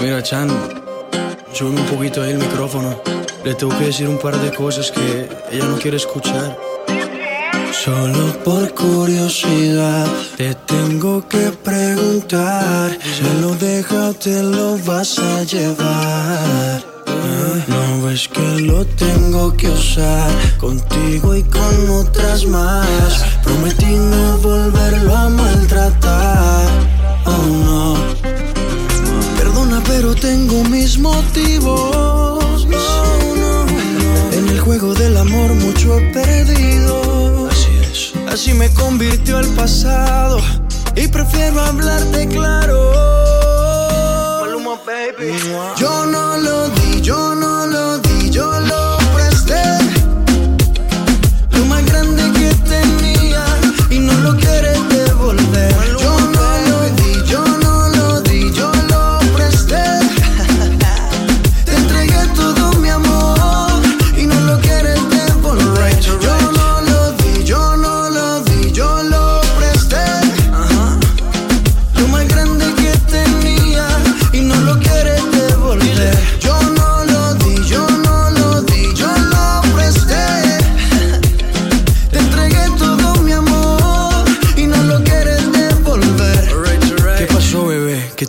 Mira, 0.00 0.22
Chan, 0.22 0.48
sube 1.52 1.70
un 1.70 1.86
poquito 1.86 2.22
ahí 2.22 2.30
el 2.32 2.38
micrófono. 2.38 3.00
Le 3.44 3.54
tengo 3.54 3.76
que 3.78 3.86
decir 3.86 4.08
un 4.08 4.18
par 4.18 4.36
de 4.38 4.54
cosas 4.54 4.90
que 4.90 5.28
ella 5.50 5.66
no 5.66 5.78
quiere 5.78 5.96
escuchar. 5.96 6.56
Solo 7.72 8.32
por 8.44 8.72
curiosidad 8.74 10.06
te 10.36 10.54
tengo 10.54 11.26
que 11.26 11.50
preguntar. 11.64 12.96
¿Me 13.22 13.40
lo 13.40 13.54
dejas 13.56 14.18
te 14.18 14.42
lo 14.42 14.78
vas 14.78 15.18
a 15.18 15.42
llevar? 15.44 16.91
No 17.06 18.02
ves 18.02 18.28
que 18.28 18.60
lo 18.60 18.84
tengo 18.84 19.52
que 19.56 19.68
usar 19.68 20.30
contigo 20.58 21.34
y 21.34 21.42
con 21.42 21.90
otras 21.90 22.46
más. 22.46 23.24
Prometí 23.42 23.86
no 23.86 24.38
volverlo 24.38 25.14
a 25.14 25.28
maltratar. 25.28 26.68
Oh 27.24 27.46
no. 27.66 27.96
Perdona, 29.38 29.82
pero 29.86 30.14
tengo 30.14 30.64
mis 30.64 30.98
motivos. 30.98 32.66
No, 32.66 33.34
no, 33.36 33.64
no. 33.64 34.32
En 34.32 34.48
el 34.48 34.60
juego 34.60 34.94
del 34.94 35.16
amor 35.16 35.54
mucho 35.54 35.98
he 35.98 36.12
perdido. 36.12 37.48
Así 37.50 37.70
es. 37.90 38.12
Así 38.32 38.54
me 38.54 38.72
convirtió 38.74 39.38
el 39.38 39.48
pasado. 39.48 40.38
Y 40.96 41.08
prefiero 41.08 41.60
hablarte 41.60 42.28
claro. 42.28 43.12
Yo 45.78 46.06
no 46.06 46.36
lo 46.38 46.68
yo 47.02 47.34
no 47.34 47.41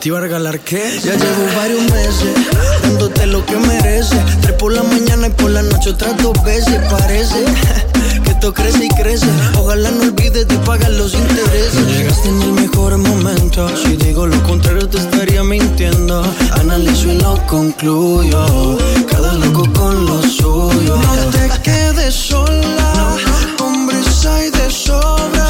te 0.03 0.09
iba 0.09 0.17
a 0.17 0.21
regalar 0.21 0.59
qué? 0.59 0.99
Ya 1.01 1.13
llevo 1.13 1.45
varios 1.55 1.81
meses 1.83 2.35
dándote 2.81 3.25
lo 3.25 3.45
que 3.45 3.55
mereces. 3.55 4.19
Tres 4.41 4.53
por 4.59 4.73
la 4.73 4.83
mañana 4.83 5.27
y 5.27 5.29
por 5.29 5.49
la 5.49 5.61
noche 5.61 5.91
otras 5.91 6.17
dos 6.21 6.43
veces. 6.43 6.77
Parece 6.89 7.45
que 8.25 8.31
esto 8.31 8.53
crece 8.53 8.83
y 8.83 8.89
crece. 8.89 9.27
Ojalá 9.57 9.91
no 9.91 10.03
olvides 10.03 10.45
de 10.45 10.57
pagar 10.65 10.91
los 10.91 11.13
intereses. 11.13 11.87
Llegaste 11.87 12.27
en 12.27 12.41
el 12.41 12.51
mejor 12.51 12.97
momento. 12.97 13.69
Si 13.77 13.95
digo 13.95 14.27
lo 14.27 14.43
contrario, 14.43 14.89
te 14.89 14.97
estaría 14.97 15.41
mintiendo. 15.41 16.21
Analizo 16.59 17.07
y 17.07 17.21
lo 17.21 17.41
concluyo. 17.47 18.77
Cada 19.09 19.31
loco 19.35 19.71
con 19.71 20.05
lo 20.05 20.21
suyo. 20.21 20.97
No 20.97 21.29
te 21.31 21.61
quedes 21.61 22.13
sola. 22.13 23.15
Hombres 23.57 24.25
hay 24.25 24.49
de 24.51 24.69
sobra. 24.69 25.42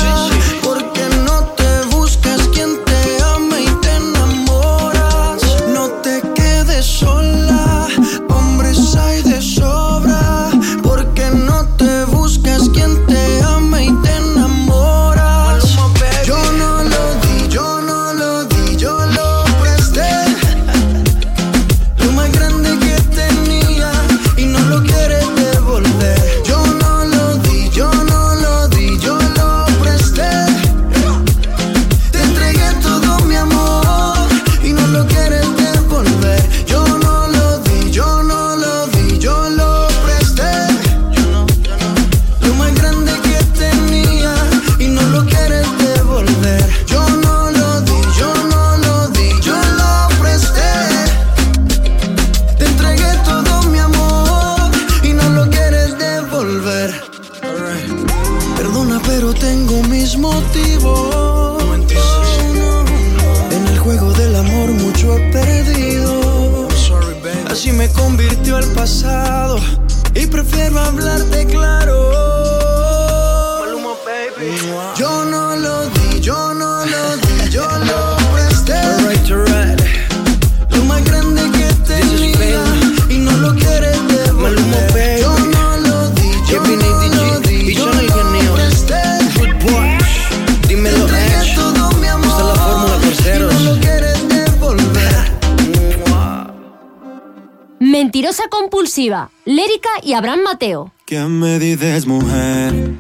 Compulsiva, 98.94 99.32
Lérica 99.46 99.90
y 100.04 100.14
Abraham 100.14 100.42
Mateo. 100.44 100.92
¿Qué 101.08 101.18
me 101.22 101.58
dices, 101.58 102.06
mujer? 102.06 102.92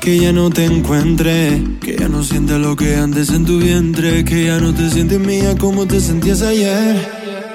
Que 0.00 0.18
ya 0.18 0.32
no 0.32 0.48
te 0.48 0.64
encuentre, 0.64 1.62
que 1.82 1.98
ya 1.98 2.08
no 2.08 2.22
sientes 2.22 2.56
lo 2.56 2.76
que 2.76 2.96
antes 2.96 3.28
en 3.28 3.44
tu 3.44 3.58
vientre, 3.58 4.24
que 4.24 4.46
ya 4.46 4.58
no 4.58 4.72
te 4.72 4.88
sientes 4.88 5.20
mía 5.20 5.54
como 5.58 5.86
te 5.86 6.00
sentías 6.00 6.40
ayer. 6.40 7.06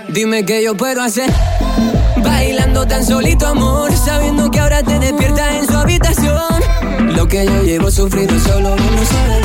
Dime 0.09 0.45
qué 0.45 0.63
yo 0.63 0.77
puedo 0.77 1.01
hacer. 1.01 1.34
Bailando 2.23 2.85
tan 2.85 3.03
solito, 3.03 3.47
amor. 3.47 3.91
Sabiendo 3.91 4.51
que 4.51 4.59
ahora 4.59 4.84
te 4.84 4.99
despiertas 4.99 5.55
en 5.55 5.65
su 5.65 5.73
habitación. 5.75 6.76
Lo 7.18 7.27
que 7.27 7.44
yo 7.44 7.64
llevo 7.64 7.89
sufrido 7.89 8.39
solo 8.39 8.76
lo 8.76 9.06
sabe. 9.06 9.41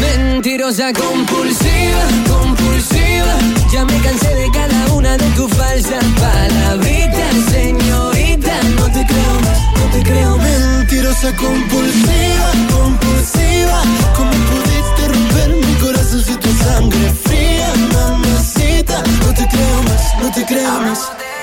Mentirosa 0.00 0.92
compulsiva, 0.92 2.02
compulsiva. 2.28 3.34
Ya 3.72 3.84
me 3.84 3.96
cansé 4.00 4.34
de 4.34 4.50
cada 4.50 4.92
una 4.92 5.16
de 5.16 5.30
tus 5.36 5.48
falsas 5.52 6.04
palabritas, 6.18 7.32
señorita. 7.52 8.60
No 8.74 8.86
te 8.86 9.06
creo 9.06 9.34
más, 9.44 9.58
no 9.78 9.84
te 9.92 10.02
creo 10.02 10.36
más. 10.36 10.48
Mentirosa 10.48 11.32
compulsiva, 11.36 12.50
compulsiva. 12.74 13.82
¿Cómo 14.16 14.32
pudiste 14.50 15.06
romper 15.06 15.48
mi 15.64 15.74
corazón 15.74 16.24
si 16.24 16.34
tu 16.34 16.52
sangre 16.64 17.12
fría, 17.24 17.72
mamacita? 17.94 19.04
No 19.20 19.32
te 19.32 19.46
creo 19.46 19.82
más, 19.84 20.02
no 20.20 20.32
te 20.32 20.44
creo 20.44 20.80
más. 20.80 20.98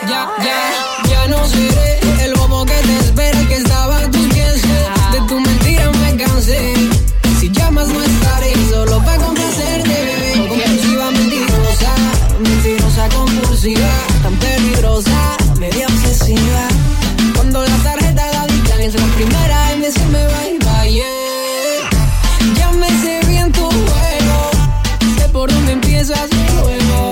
Ya, 0.09 0.29
ya, 0.43 1.09
ya 1.09 1.27
no 1.29 1.47
seré 1.47 2.25
el 2.25 2.33
bobo 2.33 2.65
que 2.65 2.73
te 2.73 2.97
espera 2.99 3.47
que 3.47 3.55
estaba 3.55 3.99
a 3.99 4.11
tan 13.71 14.35
peligrosa, 14.39 15.37
media 15.57 15.87
obsesiva. 15.87 16.67
Cuando 17.33 17.61
la 17.61 17.77
tarjeta 17.77 18.29
la 18.33 18.45
dictan 18.47 18.81
es 18.81 18.93
la 18.93 19.05
primera 19.15 19.71
en 19.71 19.81
decirme 19.81 20.19
bye 20.19 20.59
bye. 20.59 20.91
yeah. 20.91 22.53
Ya 22.57 22.71
me 22.73 22.89
sé 22.89 23.21
bien 23.25 23.49
tu 23.53 23.61
juego, 23.61 24.51
sé 25.17 25.29
por 25.29 25.49
dónde 25.49 25.71
empiezas 25.71 26.27
luego. 26.55 27.11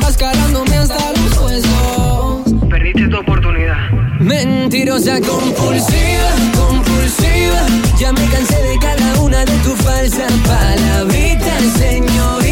Vas 0.00 0.16
calándome 0.16 0.76
hasta 0.76 1.12
los 1.12 1.38
huesos. 1.38 2.68
Perdiste 2.68 3.06
tu 3.06 3.18
oportunidad. 3.18 3.76
Mentirosa 4.18 5.20
compulsiva, 5.20 6.30
compulsiva. 6.56 7.64
Ya 7.96 8.12
me 8.12 8.26
cansé 8.26 8.60
de 8.60 8.76
cada 8.80 9.20
una 9.20 9.44
de 9.44 9.56
tus 9.58 9.80
falsas 9.82 10.32
palabritas, 10.48 11.62
señorita 11.78 12.45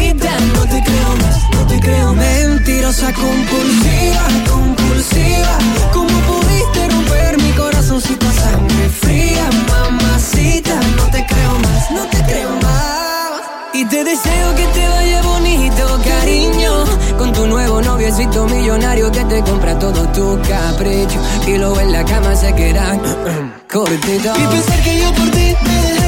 mentirosa 2.85 3.11
compulsiva, 3.13 4.27
compulsiva. 4.47 5.57
¿Cómo 5.91 6.19
pudiste 6.21 6.87
romper 6.89 7.41
mi 7.41 7.51
corazón 7.51 7.99
si 7.99 8.15
tu 8.15 8.27
sangre 8.31 8.89
fría, 8.89 9.49
mamacita? 9.71 10.79
No 10.95 11.05
te 11.09 11.25
creo 11.25 11.59
más, 11.59 11.91
no 11.91 12.05
te 12.07 12.23
creo 12.23 12.51
más. 12.61 13.41
Y 13.73 13.85
te 13.85 14.03
deseo 14.03 14.55
que 14.55 14.65
te 14.67 14.87
vaya 14.87 15.21
bonito, 15.23 15.99
cariño. 16.03 16.85
Con 17.17 17.33
tu 17.33 17.47
nuevo 17.47 17.81
noviecito 17.81 18.45
millonario 18.45 19.11
que 19.11 19.23
te 19.25 19.41
compra 19.41 19.77
todo 19.79 20.07
tu 20.09 20.39
capricho. 20.47 21.19
Y 21.47 21.57
luego 21.57 21.79
en 21.79 21.91
la 21.91 22.05
cama 22.05 22.35
se 22.35 22.53
quedan 22.53 22.97
mm, 22.97 23.67
cortito. 23.71 24.33
Y 24.37 24.47
pensar 24.47 24.83
que 24.83 24.99
yo 24.99 25.13
por 25.13 25.29
ti 25.31 25.55
me 25.63 26.04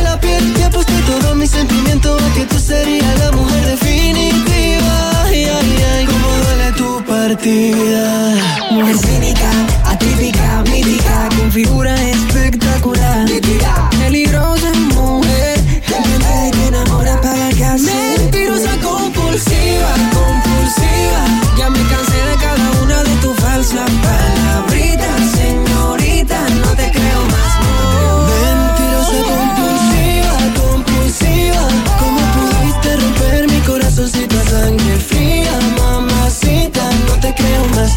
ya 0.58 0.68
aposté 0.68 0.94
todo 1.08 1.36
mi 1.36 1.48
sentimiento 1.48 2.16
a 2.16 2.34
que 2.34 2.46
tú 2.46 2.60
serías 2.60 3.20
la 3.20 3.32
mujer 3.32 3.66
definitiva. 3.66 5.24
Ay, 5.26 5.46
ay, 5.46 5.84
ay, 5.94 6.06
cómo 6.06 6.28
duele 6.44 6.72
tu 6.78 7.04
partida. 7.06 8.36
Mujer 8.72 8.98
cínica, 8.98 9.50
atípica, 9.86 10.64
mítica, 10.72 11.30
con 11.38 11.52
figura 11.52 11.96
espectacular. 12.10 13.24
Mítica, 13.30 13.90
peligrosa 14.00 14.72
mujer, 14.96 15.60
que 15.88 16.52
que 16.52 16.68
enamora 16.68 17.20
para 17.22 17.50
que 17.50 17.66
hacer. 17.66 18.20
Mentirosa 18.20 18.78
compulsiva, 18.84 19.92
compulsiva. 20.14 21.22
Ya 21.58 21.70
me 21.70 21.80
cansé 21.80 22.20
de 22.30 22.36
cada 22.46 22.84
una 22.84 23.04
de 23.04 23.16
tus 23.22 23.36
falsas 23.38 23.90
palabras. 24.04 24.67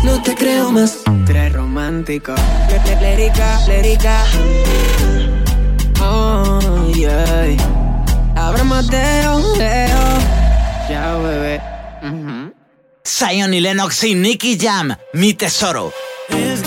no 0.04 0.22
te 0.22 0.34
creo 0.34 0.70
más. 0.70 0.98
Tres 1.26 1.52
romántico. 1.52 2.34
Lérica, 3.00 3.60
lérica. 3.66 4.24
Oh, 6.02 6.90
yeah. 6.94 7.56
Ahora 8.36 8.64
Mateo, 8.64 9.38
Leo. 9.56 10.18
Ya, 10.88 11.16
bebé. 11.16 11.60
Uh 12.02 12.50
y 13.52 13.60
Lennox 13.60 14.04
y 14.04 14.14
Nicky 14.14 14.58
Jam, 14.58 14.96
mi 15.12 15.34
tesoro. 15.34 15.92
Es 16.28 16.66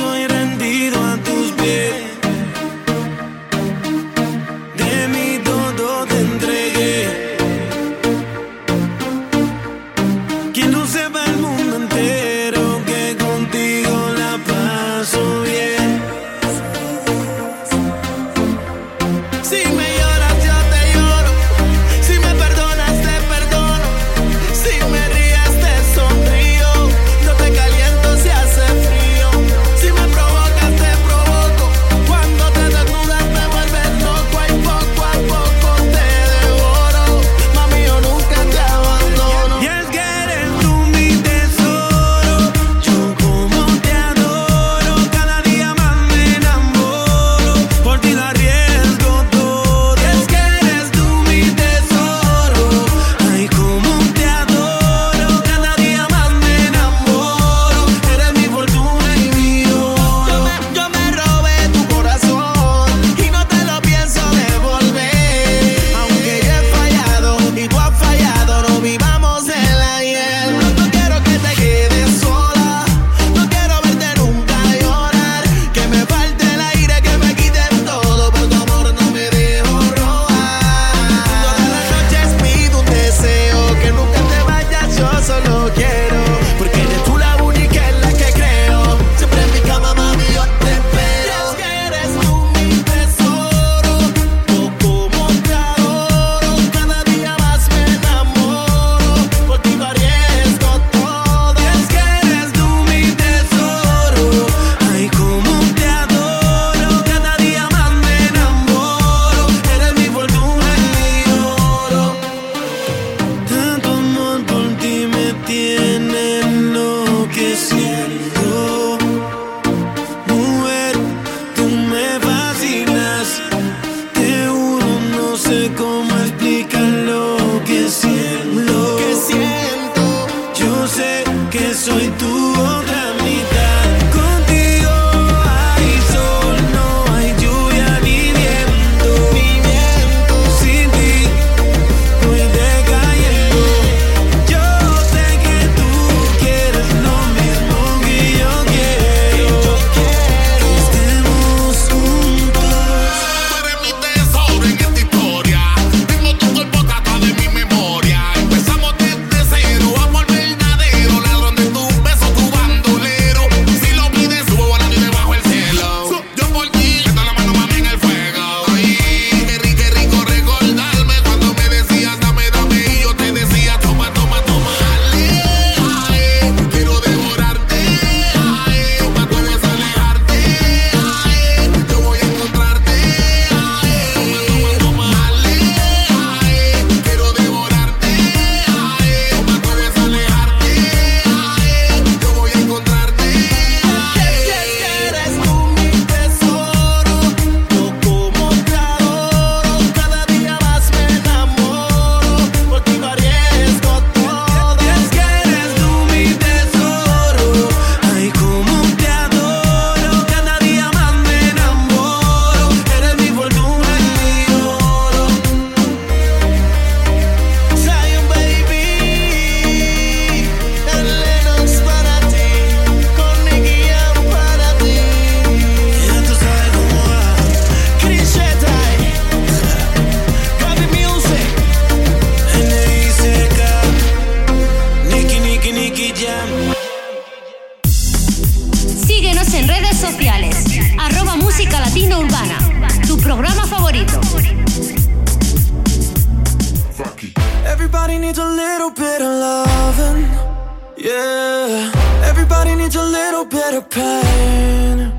little 253.44 253.60
bit 253.60 253.74
of 253.78 253.90
pain. 253.90 255.12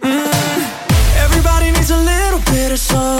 Mm. 0.00 1.24
Everybody 1.24 1.70
needs 1.72 1.90
a 1.90 1.96
little 1.96 2.40
bit 2.52 2.72
of 2.72 2.78
sun. 2.78 3.11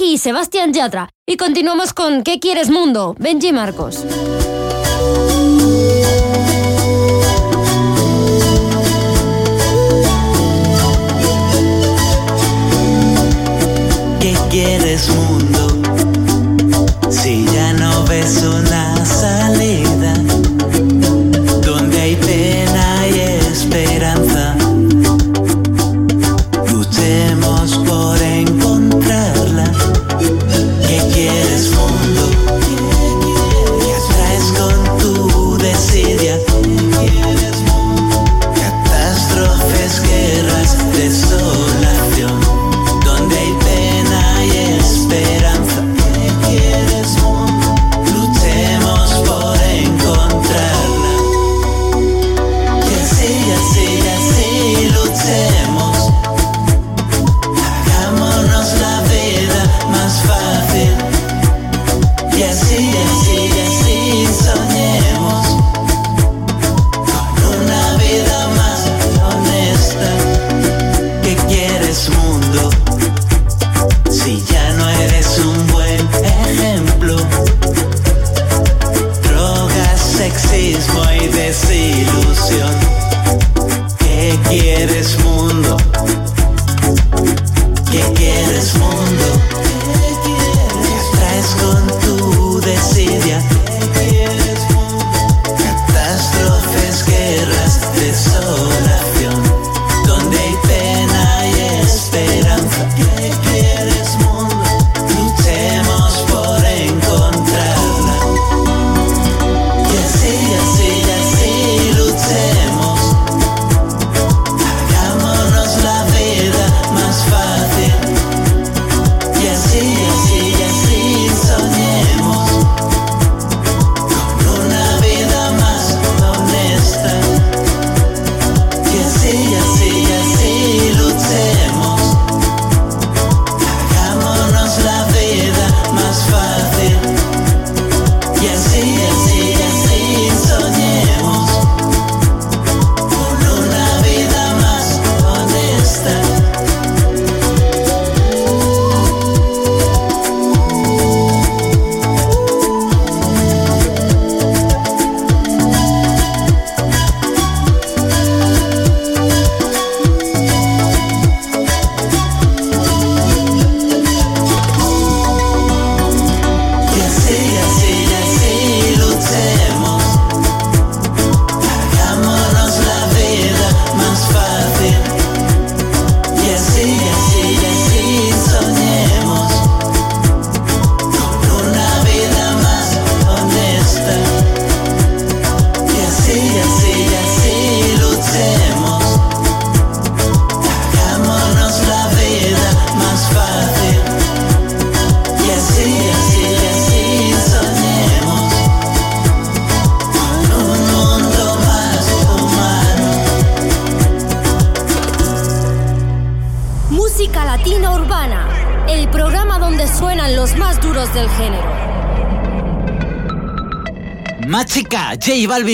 aquí 0.00 0.16
Sebastián 0.16 0.72
Yatra 0.72 1.10
y 1.26 1.36
continuamos 1.36 1.92
con 1.92 2.22
¿Qué 2.22 2.40
quieres 2.40 2.70
mundo? 2.70 3.14
Benji 3.18 3.52
Marcos. 3.52 4.06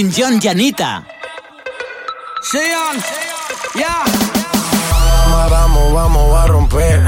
John 0.04 0.38
y 0.42 0.48
Anita. 0.48 1.06
Sean, 2.42 3.02
ya. 3.74 4.04
Vamos, 5.48 5.94
vamos 5.94 6.38
a 6.38 6.46
romper. 6.46 7.00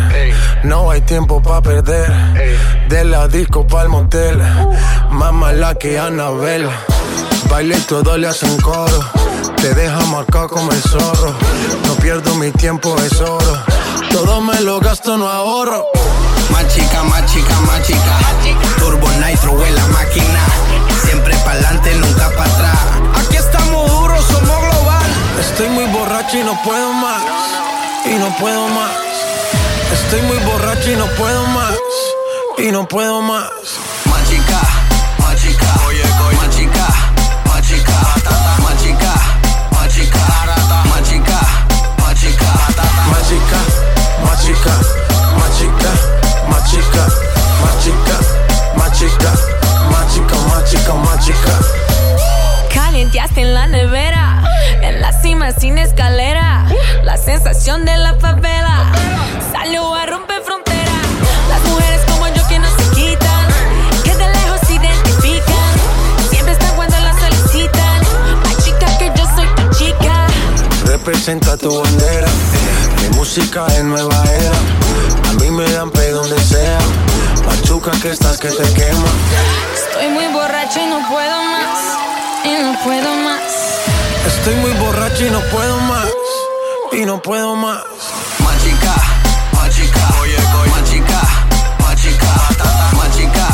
No 0.62 0.90
hay 0.90 1.02
tiempo 1.02 1.42
para 1.42 1.60
perder. 1.60 2.10
De 2.88 3.04
la 3.04 3.28
disco 3.28 3.66
pa'l 3.66 3.90
motel. 3.90 4.38
Más 5.10 5.32
mala 5.34 5.74
que 5.74 5.98
Anabel. 5.98 6.66
Baile 7.50 7.76
y 7.76 7.80
todo 7.82 8.16
le 8.16 8.26
hacen 8.26 8.58
coro. 8.62 9.04
Te 9.56 9.74
deja 9.74 10.00
marcado 10.06 10.48
como 10.48 10.72
el 10.72 10.80
zorro. 10.80 11.34
No 11.86 11.94
pierdo 11.96 12.36
mi 12.36 12.50
tiempo, 12.52 12.96
es 13.02 13.20
oro. 13.20 13.64
Todo 14.10 14.40
me 14.40 14.58
lo 14.62 14.80
gasto, 14.80 15.18
no 15.18 15.28
ahorro. 15.28 15.84
Más 16.50 16.66
chica, 16.74 17.02
más 17.02 17.26
chica, 17.30 17.60
más 17.66 17.82
chica. 17.86 18.18
Turbo 18.78 19.08
Nitro 19.20 19.62
en 19.66 19.74
la 19.74 19.86
máquina. 19.88 20.67
Siempre 21.08 21.34
pa'lante, 21.44 21.94
nunca 21.94 22.28
para 22.36 22.52
atrás. 22.52 22.78
Aquí 23.20 23.36
estamos 23.36 23.90
duros, 23.90 24.24
somos 24.26 24.60
global. 24.60 25.10
Estoy 25.40 25.68
muy 25.70 25.86
borracho 25.86 26.36
y 26.38 26.44
no 26.44 26.60
puedo 26.62 26.92
más. 26.92 27.22
Y 28.04 28.14
no 28.18 28.28
puedo 28.36 28.68
más. 28.68 28.92
Estoy 29.90 30.20
muy 30.22 30.38
borracho 30.38 30.92
y 30.92 30.96
no 30.96 31.06
puedo 31.16 31.46
más. 31.46 31.74
Y 32.58 32.72
no 32.72 32.86
puedo 32.86 33.22
más. 33.22 33.44
Más 33.50 33.57
música 73.38 73.66
es 73.68 73.84
nueva 73.84 74.24
era. 74.24 75.30
A 75.30 75.32
mí 75.34 75.50
me 75.50 75.64
dan 75.70 75.90
play 75.90 76.10
donde 76.10 76.38
sea. 76.42 76.78
Machuca 77.46 77.92
que 78.02 78.10
estás 78.10 78.36
que 78.38 78.48
te 78.48 78.64
quema. 78.74 79.10
Estoy 79.74 80.08
muy 80.08 80.26
borracho 80.32 80.80
y 80.80 80.86
no 80.86 80.98
puedo 81.08 81.44
más. 81.44 81.78
Y 82.44 82.62
no 82.62 82.76
puedo 82.82 83.14
más. 83.22 83.42
Estoy 84.26 84.54
muy 84.56 84.72
borracho 84.72 85.26
y 85.26 85.30
no 85.30 85.40
puedo 85.52 85.78
más. 85.80 86.08
Y 86.92 87.04
no 87.04 87.22
puedo 87.22 87.54
más. 87.54 87.84
Más 88.42 88.64
chica, 88.64 88.94
más 89.52 89.70
chica. 89.74 90.00
Oye, 90.20 90.36
Más 90.70 90.90
chica, 90.90 91.20
más 91.80 91.96
chica. 92.02 92.34
Más 92.96 93.16
chica, 93.16 93.46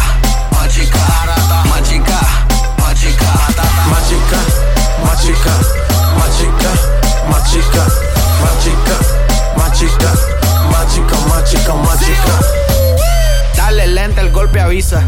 más 0.48 0.78
chica. 6.39 6.70
Más 7.28 7.52
chica, 7.52 7.85
más 8.40 8.65
chica 8.65 9.23
más 9.56 9.72
chica, 9.72 10.12
más 11.74 12.01
chica. 12.01 12.39
Dale 13.56 13.86
lenta 13.86 14.20
el 14.20 14.31
golpe 14.31 14.60
avisa. 14.60 15.02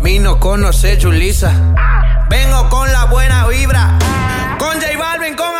Vino 0.00 0.38
conoce 0.38 0.98
Julisa. 1.00 1.52
Vengo 2.28 2.68
con 2.68 2.92
la 2.92 3.04
buena 3.06 3.46
vibra. 3.46 3.98
Con 4.58 4.80
J 4.80 4.98
Balvin, 4.98 5.36
con 5.36 5.57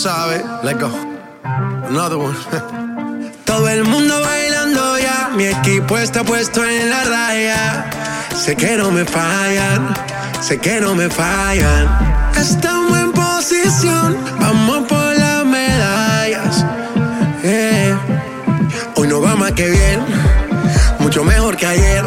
sabes. 0.00 0.42
Let 0.62 0.78
go. 0.80 0.88
Another 1.88 2.16
one. 2.16 2.34
Todo 3.44 3.68
el 3.68 3.84
mundo 3.84 4.20
bailando 4.20 4.98
ya, 4.98 5.30
mi 5.36 5.44
equipo 5.44 5.98
está 5.98 6.24
puesto 6.24 6.64
en 6.64 6.88
la 6.88 7.04
raya. 7.04 7.90
Sé 8.34 8.56
que 8.56 8.76
no 8.76 8.90
me 8.90 9.04
fallan, 9.04 9.92
sé 10.40 10.58
que 10.58 10.80
no 10.80 10.94
me 10.94 11.10
fallan. 11.10 11.86
Estamos 12.36 12.98
en 12.98 13.12
posición, 13.12 14.16
vamos 14.38 14.86
por 14.88 15.18
las 15.18 15.44
medallas. 15.44 16.64
Hoy 18.94 19.08
no 19.08 19.20
va 19.20 19.34
más 19.34 19.52
que 19.52 19.68
bien, 19.68 20.00
mucho 21.00 21.24
mejor 21.24 21.56
que 21.56 21.66
ayer. 21.66 22.04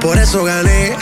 Por 0.00 0.18
eso 0.18 0.44
gané, 0.44 0.96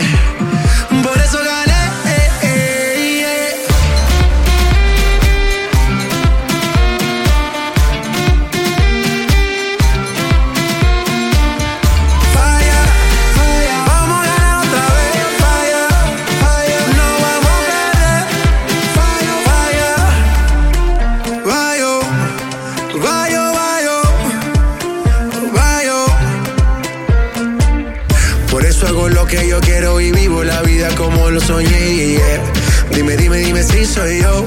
Dime, 33.13 33.25
dime, 33.25 33.39
dime 33.41 33.63
si 33.63 33.85
soy 33.85 34.23
yo. 34.23 34.47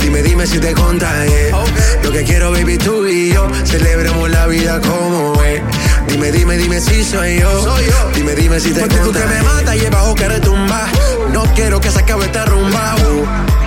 Dime, 0.00 0.22
dime 0.22 0.46
si 0.46 0.58
te 0.58 0.72
contagié. 0.72 1.50
Lo 2.02 2.10
que 2.10 2.24
quiero, 2.24 2.50
baby, 2.50 2.78
tú 2.78 3.06
y 3.06 3.34
yo. 3.34 3.46
Celebremos 3.64 4.30
la 4.30 4.46
vida 4.46 4.80
como 4.80 5.42
es. 5.42 5.60
Dime, 6.08 6.32
dime, 6.32 6.56
dime 6.56 6.80
si 6.80 7.04
soy 7.04 7.40
yo. 7.40 7.76
Dime, 8.14 8.34
dime 8.34 8.58
si 8.58 8.72
te 8.72 8.80
Porque 8.80 8.96
tú 8.96 9.12
que 9.12 9.18
me 9.18 9.42
mata 9.42 9.76
y 9.76 9.80
el 9.80 9.90
bajo 9.90 10.14
que 10.14 10.28
retumba. 10.28 10.86
No 11.30 11.42
quiero 11.54 11.78
que 11.78 11.90
se 11.90 11.98
acabe 11.98 12.24
esta 12.24 12.46
rumba. 12.46 12.94
Uh. 13.04 13.65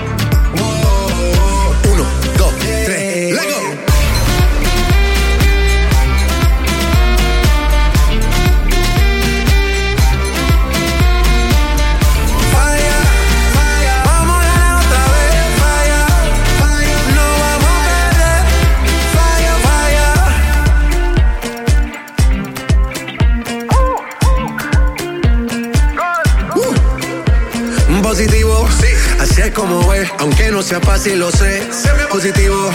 Aunque 30.18 30.52
no 30.52 30.62
sea 30.62 30.80
fácil, 30.80 31.20
lo 31.20 31.32
sé. 31.32 31.62
Positivo, 32.10 32.70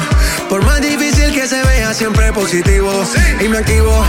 por 0.48 0.64
más 0.64 0.80
difícil 0.80 1.32
que 1.32 1.46
se 1.46 1.62
vea 1.62 1.92
siempre 1.92 2.32
positivo 2.32 2.92
y 3.40 3.48
me 3.48 3.58
activo. 3.58 4.04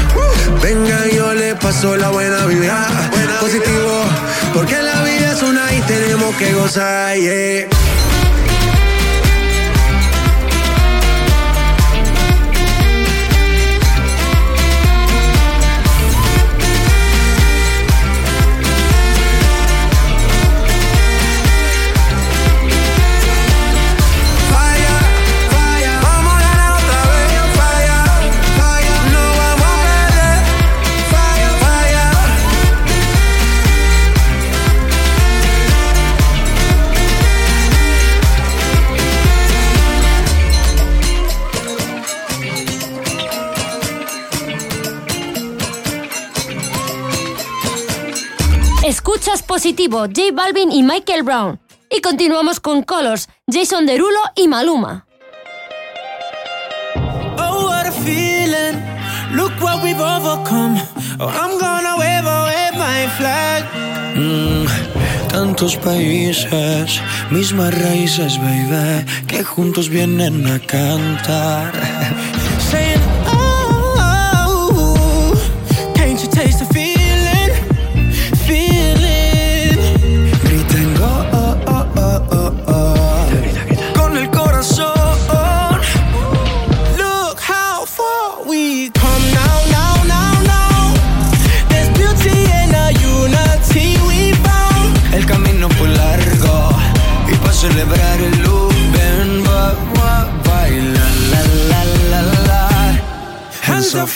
Venga, 0.62 1.08
yo 1.08 1.34
le 1.34 1.56
paso 1.56 1.96
la 1.96 2.10
buena 2.10 2.46
vibra, 2.46 2.88
positivo. 3.40 4.04
Porque 4.54 4.82
la 4.82 5.02
vida 5.04 5.32
es 5.32 5.42
una 5.42 5.74
y 5.74 5.82
tenemos 5.82 6.36
que 6.36 6.54
gozar. 6.54 7.16
Positivo 49.66 50.02
J 50.02 50.32
Balvin 50.32 50.72
y 50.72 50.84
Michael 50.84 51.24
Brown. 51.24 51.60
Y 51.90 52.00
continuamos 52.00 52.60
con 52.60 52.84
Colors, 52.84 53.30
Jason 53.52 53.88
Derulo 53.88 54.20
y 54.36 54.48
Maluma. 54.48 55.08
Oh, 57.40 57.66
what 57.66 57.88
a 57.88 57.92
feeling. 57.92 58.78
Look 59.34 59.54
what 59.60 59.82
we've 59.82 60.00
overcome. 60.00 60.80
Oh, 61.20 61.30
I'm 61.30 61.58
gonna 61.58 61.98
wave 61.98 62.28
away 62.28 62.70
my 62.78 63.08
flag. 63.18 63.64
Mm, 64.16 64.68
tantos 65.30 65.78
países, 65.78 67.02
mismas 67.32 67.74
raíces, 67.74 68.38
baby, 68.38 69.04
que 69.26 69.44
juntos 69.44 69.90
vienen 69.90 70.46
a 70.46 70.60
cantar. 70.60 71.74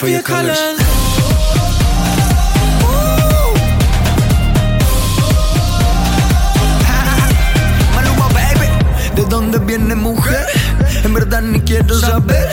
for 0.00 0.08
your 0.08 0.22
colors. 0.22 0.58
¿de 9.14 9.24
dónde 9.26 9.58
viene 9.58 9.94
mujer? 9.94 10.46
En 11.04 11.12
verdad 11.12 11.42
ni 11.42 11.60
quiero 11.60 12.00
saber. 12.00 12.48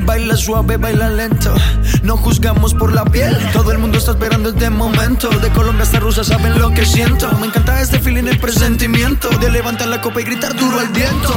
Baila 0.00 0.36
suave, 0.36 0.76
baila 0.76 1.08
lento. 1.08 1.54
No 2.02 2.18
juzgamos 2.18 2.74
por 2.74 2.92
la 2.92 3.04
piel. 3.06 3.34
Todo 3.54 3.72
el 3.72 3.78
mundo 3.78 3.96
está 3.96 4.10
esperando 4.10 4.50
este 4.50 4.68
momento. 4.68 5.30
De 5.30 5.48
Colombia 5.52 5.84
hasta 5.84 5.98
Rusia 5.98 6.24
saben 6.24 6.58
lo 6.58 6.70
que 6.72 6.84
siento. 6.84 7.26
Me 7.38 7.46
encanta 7.46 7.80
este 7.80 7.98
feeling, 8.00 8.24
el 8.24 8.38
presentimiento. 8.38 9.30
De 9.38 9.50
levantar 9.50 9.88
la 9.88 10.02
copa 10.02 10.20
y 10.20 10.24
gritar 10.24 10.54
duro 10.54 10.78
al 10.78 10.88
viento. 10.88 11.32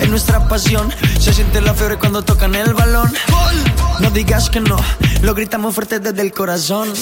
En 0.00 0.08
nuestra 0.10 0.48
pasión 0.48 0.90
se 1.20 1.34
siente 1.34 1.60
la 1.60 1.74
fiebre 1.74 1.98
cuando 1.98 2.22
tocan 2.22 2.54
el 2.54 2.72
balón. 2.72 3.12
No 4.00 4.10
digas 4.10 4.48
que 4.48 4.60
no, 4.60 4.76
lo 5.22 5.34
gritamos 5.34 5.74
fuerte 5.74 5.98
desde 5.98 6.22
el 6.22 6.32
corazón. 6.32 6.94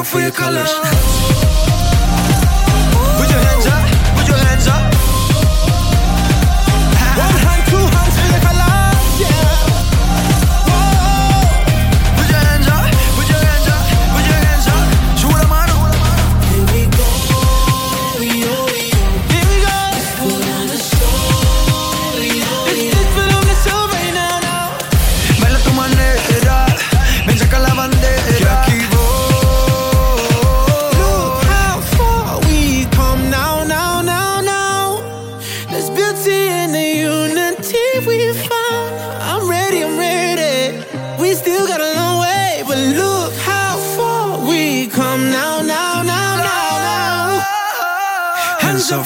For 0.00 0.20
your 0.20 0.30
colors. 0.30 1.21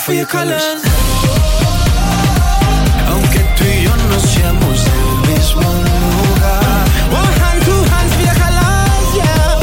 For 0.06 0.14
your 0.14 0.26
colors. 0.26 0.82
Aunque 3.10 3.40
tú 3.56 3.64
y 3.64 3.82
yo 3.82 3.96
no 3.96 4.20
seamos 4.20 4.84
del 4.84 5.34
mismo 5.34 5.62
lugar. 5.62 6.84
One 7.10 7.34
hand, 7.40 7.60
two 7.66 7.82
hands 7.92 8.14
for 8.14 8.34
colors, 8.42 9.08
yeah. 9.18 9.58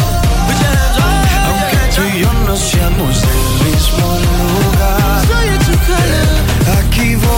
Put 0.48 0.58
your 0.64 0.74
hands 0.76 0.98
up. 1.00 1.16
Aunque 1.48 1.82
tú 1.96 2.02
y 2.04 2.16
yo 2.24 2.32
no 2.48 2.56
seamos 2.58 3.14
del 3.22 3.44
mismo 3.64 4.08
lugar. 4.28 5.22
Colors. 5.88 6.34
Aquí 6.78 7.10
voy, 7.16 7.32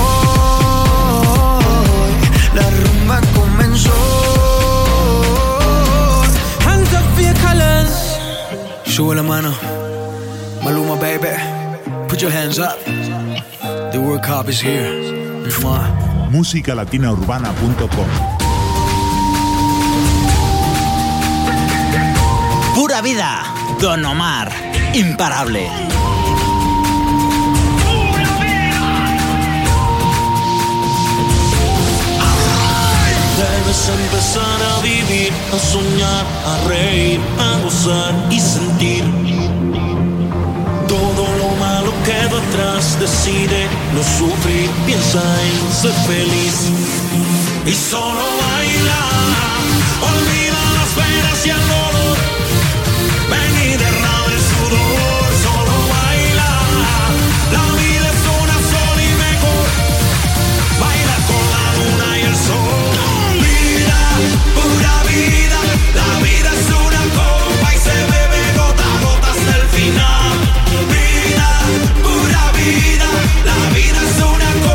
la 2.58 2.66
rumba 2.82 3.18
comenzó. 3.36 4.00
Hands 6.66 6.92
up 6.94 7.06
for 7.14 7.24
your 7.24 7.38
colors. 7.46 7.94
Sube 8.86 9.14
la 9.16 9.24
mano, 9.24 9.52
Maluma 10.64 10.96
baby, 10.96 11.30
put 12.16 12.22
your 12.22 12.32
hands 12.32 12.60
up. 12.60 12.80
The 13.92 14.00
World 14.02 14.24
Cup 14.24 14.48
is 14.48 14.62
here. 14.62 14.88
Pura 22.74 23.02
vida. 23.02 23.32
Don 23.82 24.06
Omar. 24.06 24.48
Imparable. 24.94 25.68
Debes 33.36 33.90
empezar 33.90 34.60
a 34.72 34.82
vivir, 34.82 35.34
a 35.52 35.60
soñar, 35.60 36.26
a 36.46 36.68
reír, 36.70 37.20
a 37.40 37.60
gozar 37.62 38.14
y 38.32 38.40
sentir. 38.40 39.35
mientras 42.56 43.00
decide 43.00 43.68
no 43.94 44.02
sufrir, 44.04 44.70
piensa 44.86 45.22
en 45.44 45.74
ser 45.74 45.94
feliz 46.08 46.72
y 47.66 47.74
solo 47.74 48.24
baila. 48.42 49.02
Olvida 50.02 50.62
las 50.78 50.90
penas 50.94 51.46
y 51.46 51.50
el 51.50 51.60
dolor, 51.68 52.18
ven 53.30 53.54
y 53.64 53.78
derrama 53.78 54.32
el 54.32 54.42
sudor, 54.52 55.26
solo 55.44 55.76
baila. 55.96 56.52
La 57.52 57.66
vida 57.82 58.08
es 58.16 58.24
una 58.42 58.58
sola 58.72 59.02
y 59.04 59.14
mejor, 59.26 59.66
baila 60.80 61.18
con 61.30 61.44
la 61.56 61.66
luna 61.78 62.08
y 62.20 62.22
el 62.22 62.36
sol. 62.36 63.34
Vida, 63.44 64.02
pura 64.56 64.96
vida, 65.12 65.60
la 66.00 66.10
vida 66.24 66.50
es 66.60 66.68
una 66.88 67.04
copa 67.20 67.68
y 67.74 67.78
se 67.86 67.98
bebe 68.12 68.44
gota 68.56 68.84
a 68.84 69.00
gota 69.04 69.28
hasta 69.32 69.52
el 69.62 69.68
final. 69.78 70.38
Vida, 70.94 71.50
pura 72.04 72.35
vida, 72.66 73.08
la 73.46 73.70
vida 73.76 74.02
es 74.10 74.24
una 74.24 74.66
cosa. 74.66 74.75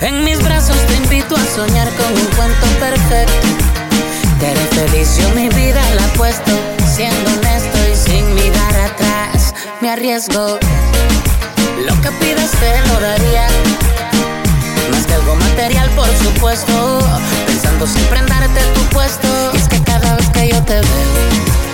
En 0.00 0.24
mis 0.24 0.42
brazos 0.42 0.76
te 0.86 0.94
invito 0.96 1.36
a 1.36 1.44
soñar 1.54 1.88
con 1.96 2.12
un 2.12 2.26
cuento 2.36 2.66
perfecto. 2.80 3.46
Te 4.40 4.48
haré 4.48 4.66
feliz, 4.88 5.18
mi 5.34 5.48
vida 5.48 5.80
la 5.94 6.04
apuesto. 6.04 6.50
Siendo 6.94 7.30
honesto 7.30 7.78
y 7.92 7.96
sin 7.96 8.34
mirar 8.34 8.90
atrás, 8.90 9.54
me 9.80 9.90
arriesgo. 9.90 10.58
Lo 11.86 12.00
que 12.02 12.10
pidas 12.20 12.50
te 12.50 12.88
lo 12.88 13.00
daría. 13.00 13.46
Más 14.90 15.06
que 15.06 15.14
algo 15.14 15.36
material, 15.36 15.88
por 15.90 16.08
supuesto. 16.22 16.98
Pensando 17.46 17.86
siempre 17.86 18.18
en 18.18 18.26
darte 18.26 18.60
tu 18.74 18.80
puesto. 18.90 19.28
Y 19.54 19.56
es 19.56 19.68
que 19.68 19.80
cada 19.82 20.16
vez 20.16 20.28
que 20.30 20.48
yo 20.48 20.62
te 20.64 20.74
veo, 20.74 20.82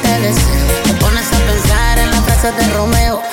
te 0.02 0.20
deseo. 0.20 0.82
Te 0.84 0.92
pones 0.94 1.26
a 1.26 1.38
pensar 1.50 1.98
en 1.98 2.10
la 2.10 2.22
frase 2.22 2.52
de 2.52 2.68
Romeo. 2.74 3.29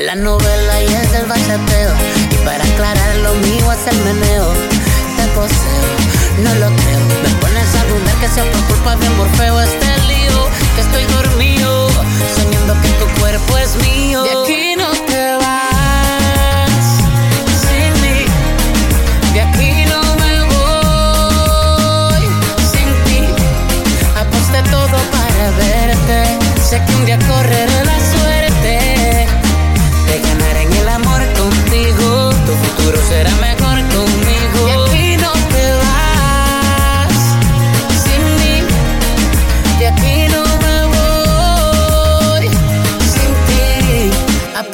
El 0.00 0.06
la 0.06 0.14
novela 0.14 0.80
y 0.80 0.86
el 0.86 1.12
del 1.12 1.26
bachateo. 1.26 1.92
Y 2.30 2.36
para 2.46 2.64
aclarar 2.64 3.16
lo 3.16 3.34
mío 3.34 3.70
es 3.70 3.86
el 3.86 3.98
meneo. 4.02 4.50
Te 5.16 5.26
poseo, 5.34 5.90
no 6.42 6.54
lo 6.54 6.74
creo. 6.74 7.00
Me 7.22 7.28
pones 7.38 7.74
a 7.74 7.84
dudar 7.84 8.14
que 8.18 8.28
sea 8.28 8.44
por 8.50 8.64
culpa 8.64 8.96
de 8.96 9.10
Morfeo 9.10 9.60
este 9.60 9.86
lío. 10.08 10.48
Que 10.74 10.80
estoy 10.80 11.04
dormido, 11.04 11.90
soñando 12.34 12.74
que 12.80 12.88
tu 12.98 13.20
cuerpo 13.20 13.58
es 13.58 13.76
mío. 13.76 14.22
De 14.22 14.30
aquí 14.30 14.74
no 14.76 14.90
te 15.06 15.36
vas 15.36 16.70
sin 17.60 17.92
mí. 18.00 18.24
De 19.34 19.40
aquí 19.42 19.84
no 19.84 20.00
me 20.22 20.40
voy 20.54 22.24
sin 22.72 22.88
ti. 23.04 23.20
Aposté 24.16 24.62
todo 24.70 24.96
para 25.12 25.50
verte. 25.58 26.38
Sé 26.62 26.82
que 26.86 26.92
un 26.94 27.04
día 27.04 27.18
correré 27.28 27.84
la 27.84 27.99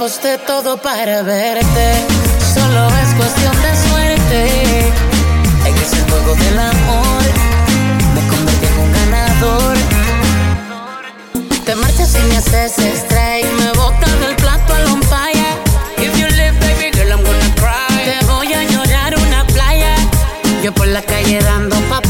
Aposté 0.07 0.39
todo 0.39 0.77
para 0.77 1.23
verte. 1.23 1.87
Solo 2.55 2.87
es 3.03 3.13
cuestión 3.15 3.53
de 3.61 3.73
suerte. 3.89 4.93
En 5.67 5.75
ese 5.75 6.01
juego 6.09 6.33
del 6.37 6.59
amor 6.61 7.23
me 8.15 8.29
convertí 8.29 8.67
en 8.67 8.79
un 8.85 8.93
ganador. 8.93 9.77
Te 11.65 11.75
marchas 11.75 12.15
y 12.15 12.23
me 12.29 12.37
haces 12.37 12.79
strike. 12.79 13.51
Me 13.59 13.73
botas 13.73 14.21
del 14.21 14.37
plato 14.37 14.75
al 14.75 14.87
on 14.93 15.03
fire. 15.03 15.57
If 15.99 16.17
you 16.17 16.29
baby 16.61 16.93
girl, 16.93 17.11
I'm 17.11 17.25
gonna 17.25 17.55
cry. 17.57 18.05
Te 18.05 18.25
voy 18.27 18.53
a 18.53 18.63
llorar 18.63 19.13
una 19.19 19.45
playa. 19.49 19.97
Yo 20.63 20.73
por 20.73 20.87
la 20.87 21.03
calle 21.03 21.41
dando 21.41 21.75
papaya. 21.89 22.06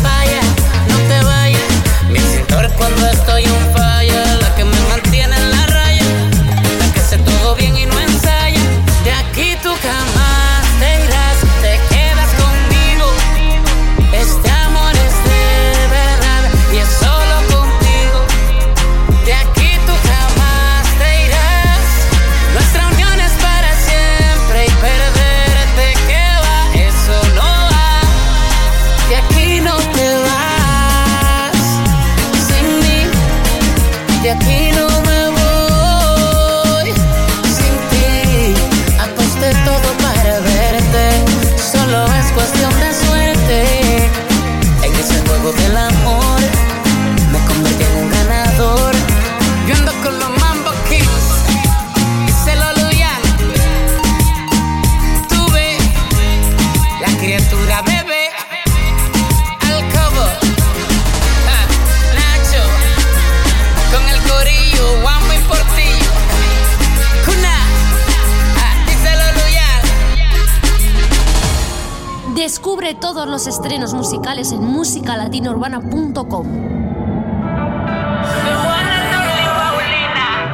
Los 73.37 73.47
estrenos 73.47 73.93
musicales 73.93 74.51
en 74.51 74.65
musicalatinourbana.com. 74.65 76.47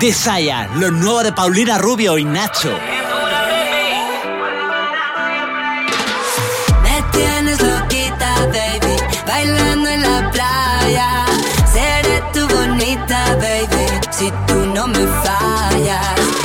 Desire, 0.01 0.69
lo 0.79 0.91
nuevo 0.91 1.23
de 1.23 1.33
Paulina 1.33 1.79
Rubio 1.79 2.19
y 2.19 2.25
Nacho. 2.25 2.73
Me 6.83 7.03
tienes 7.13 7.63
loquita, 7.63 8.35
baby, 8.47 8.97
bailando 9.29 9.89
en 9.89 10.03
la 10.03 10.29
playa. 10.33 11.25
Seré 11.73 12.21
tu 12.33 12.49
bonita, 12.49 13.37
baby, 13.37 13.87
si 14.11 14.29
tú 14.49 14.57
no 14.75 14.89
me 14.89 15.07
fallas. 15.23 16.42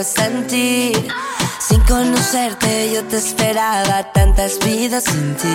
Hacerme 0.00 0.04
sentir. 0.04 1.08
Sin 1.58 1.80
conocerte 1.82 2.92
yo 2.92 3.04
te 3.04 3.16
esperaba 3.16 4.04
tantas 4.12 4.58
vidas 4.64 5.04
sin 5.04 5.34
ti. 5.36 5.48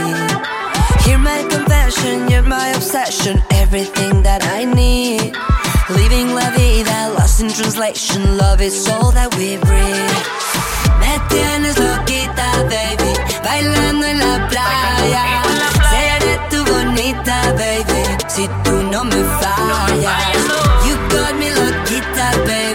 Hear 1.05 1.18
my 1.18 1.43
confession, 1.49 2.30
you're 2.30 2.43
my 2.43 2.72
obsession, 2.76 3.43
everything 3.51 4.23
that 4.23 4.43
I 4.43 4.65
need. 4.65 5.34
Living 5.89 6.34
la 6.34 6.49
vida, 6.51 7.09
lost 7.18 7.41
in 7.41 7.49
translation, 7.49 8.38
love 8.38 8.61
is 8.61 8.88
all 8.88 9.11
that 9.11 9.35
we 9.35 9.57
breathe. 9.57 10.18
Me 10.99 11.19
tienes 11.30 11.77
loquita, 11.77 12.47
baby, 12.69 13.13
bailando 13.43 14.05
en 14.05 14.19
la 14.19 14.47
playa. 14.47 15.43
Seré 15.91 16.39
tu 16.49 16.63
bonita, 16.65 17.53
baby, 17.57 18.03
si 18.27 18.47
tú 18.63 18.84
no 18.91 19.03
me 19.03 19.23
fallas. 19.39 20.41
You 20.85 20.95
got 21.09 21.35
me 21.35 21.51
loquita, 21.51 22.31
baby. 22.45 22.70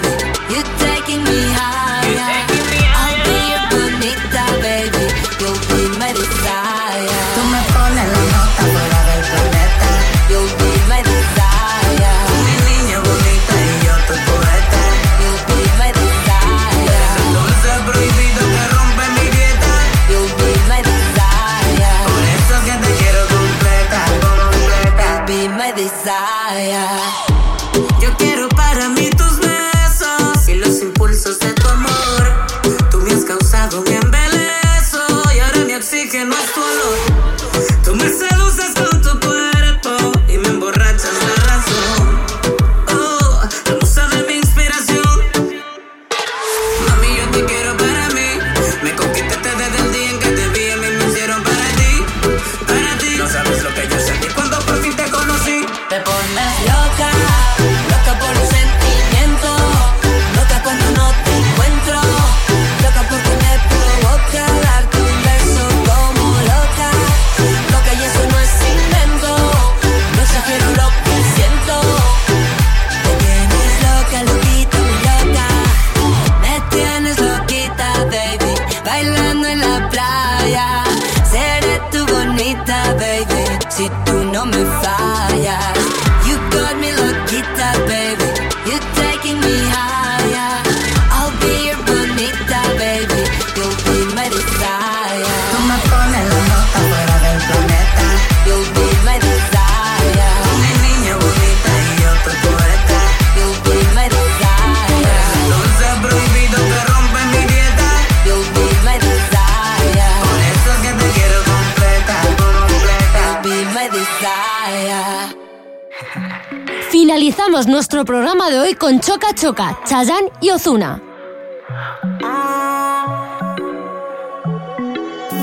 Finalizamos 117.27 117.67
nuestro 117.67 118.05
programa 118.05 118.51
de 118.51 118.61
hoy 118.61 118.75
con 118.77 119.01
Choca 119.01 119.35
Choca, 119.35 119.81
Chayanne 119.85 120.31
y 120.41 120.51
Ozuna. 120.51 121.03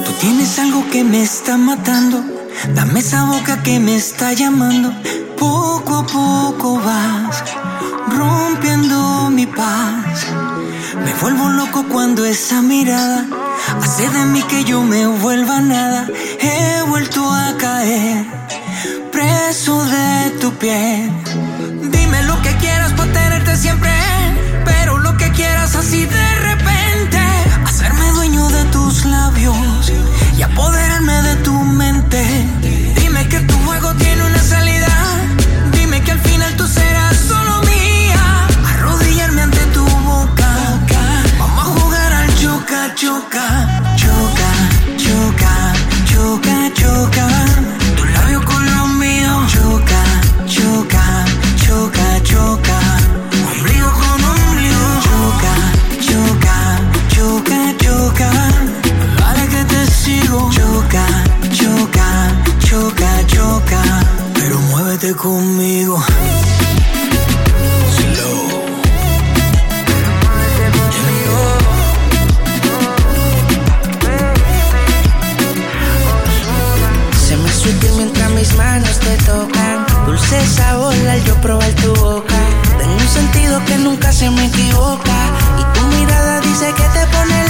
Tú 0.05 0.11
tienes 0.21 0.59
algo 0.59 0.85
que 0.89 1.03
me 1.03 1.21
está 1.21 1.57
matando. 1.57 2.23
Dame 2.73 3.01
esa 3.01 3.25
boca 3.25 3.61
que 3.63 3.81
me 3.81 3.97
está 3.97 4.31
llamando. 4.31 4.93
Poco 5.37 5.95
a 5.95 6.05
poco 6.05 6.79
vas 6.79 7.43
rompiendo 8.07 9.29
mi 9.29 9.45
paz. 9.45 10.25
Me 11.03 11.13
vuelvo 11.15 11.49
loco 11.49 11.83
cuando 11.89 12.23
esa 12.23 12.61
mirada 12.61 13.27
hace 13.81 14.09
de 14.09 14.25
mí 14.27 14.41
que 14.43 14.63
yo 14.63 14.83
me 14.83 15.05
vuelva 15.05 15.59
nada. 15.59 16.07
He 16.39 16.81
vuelto 16.83 17.29
a 17.29 17.57
caer 17.57 18.25
preso 19.11 19.83
de 19.83 20.29
tu 20.39 20.49
piel. 20.53 21.11
Siempre, 23.55 23.91
pero 24.65 24.97
lo 24.97 25.15
que 25.17 25.29
quieras 25.31 25.75
así 25.75 26.05
de 26.05 26.35
repente. 26.35 27.19
Hacerme 27.65 28.09
dueño 28.11 28.47
de 28.49 28.63
tus 28.65 29.05
labios 29.05 29.91
y 30.37 30.41
apoderarme 30.41 31.21
de 31.21 31.35
tu 31.37 31.53
mente. 31.53 32.23
Dime 32.99 33.27
que 33.27 33.39
tu 33.41 33.53
juego 33.65 33.93
tiene 33.95 34.23
una 34.23 34.39
salida. 34.39 34.87
Dime 35.71 36.01
que 36.01 36.11
al 36.11 36.19
final 36.19 36.55
tú 36.55 36.67
serás 36.67 37.15
solo 37.17 37.61
mía. 37.63 38.47
Arrodillarme 38.73 39.41
ante 39.43 39.65
tu 39.67 39.85
boca. 39.85 40.49
Vamos 41.37 41.59
a 41.59 41.79
jugar 41.79 42.13
al 42.13 42.35
choca, 42.35 42.95
choca. 42.95 43.45
Choca, 43.95 44.51
choca, 44.97 45.73
choca, 46.05 46.73
choca. 46.73 47.27
Tu 47.97 48.05
labio 48.05 48.43
con 48.43 48.65
los 48.75 48.89
míos. 48.89 49.51
Choca, 49.53 50.03
choca, 50.47 51.25
choca, 51.65 52.23
choca. 52.23 52.72
Choca, 60.33 61.05
choca, 61.51 62.07
choca, 62.59 63.27
choca. 63.27 63.81
Pero 64.33 64.57
muévete 64.59 65.13
conmigo. 65.13 66.03
Se 77.27 77.37
me 77.37 77.51
sutil 77.51 77.91
mientras 77.97 78.31
mis 78.31 78.55
manos 78.55 78.99
te 78.99 79.15
tocan. 79.25 79.85
Dulce 80.07 80.47
sabor 80.47 80.95
al 80.95 81.23
yo 81.25 81.35
probar 81.41 81.71
tu 81.73 81.93
boca. 81.93 82.39
Tengo 82.79 82.95
un 82.95 83.07
sentido 83.07 83.63
que 83.65 83.77
nunca 83.77 84.11
se 84.11 84.31
me 84.31 84.47
equivoca. 84.47 85.17
Y 85.59 85.77
tu 85.77 85.81
mirada 85.95 86.41
dice 86.41 86.73
que 86.73 86.83
te 86.99 87.05
pone 87.07 87.42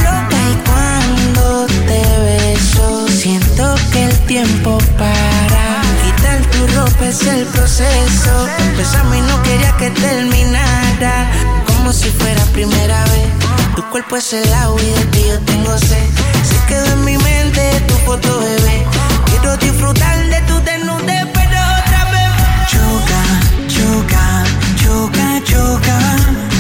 siento 3.54 3.76
que 3.92 4.06
el 4.06 4.20
tiempo 4.26 4.78
para. 4.98 5.82
Quitar 6.04 6.42
tu 6.52 6.68
ropa 6.76 7.06
es 7.06 7.22
el 7.28 7.46
proceso. 7.46 8.48
Empezamos 8.60 9.16
y 9.16 9.22
no 9.22 9.42
quería 9.44 9.76
que 9.78 9.90
terminara. 9.92 11.32
Como 11.68 11.92
si 11.94 12.10
fuera 12.10 12.44
primera 12.54 13.04
vez. 13.06 13.30
Tu 13.76 13.84
cuerpo 13.90 14.18
es 14.18 14.34
el 14.34 14.54
agua 14.54 14.82
y 14.82 14.90
de 14.92 15.06
ti 15.06 15.24
yo 15.28 15.40
tengo 15.42 15.78
sed. 15.78 16.08
Se 16.44 16.58
quedó 16.68 16.86
en 16.94 17.06
mi 17.06 17.18
mente 17.18 17.82
tu 17.88 17.96
foto, 18.06 18.40
bebé. 18.40 18.86
Quiero 19.26 19.58
disfrutar 19.58 20.18
de 20.30 20.42
tu 20.42 20.60
desnudez, 20.62 21.26
pero 21.34 21.60
otra 21.80 22.04
vez. 22.14 22.32
Choca, 22.72 23.22
choca, 23.76 24.44
choca, 24.82 25.28
choca. 25.50 25.98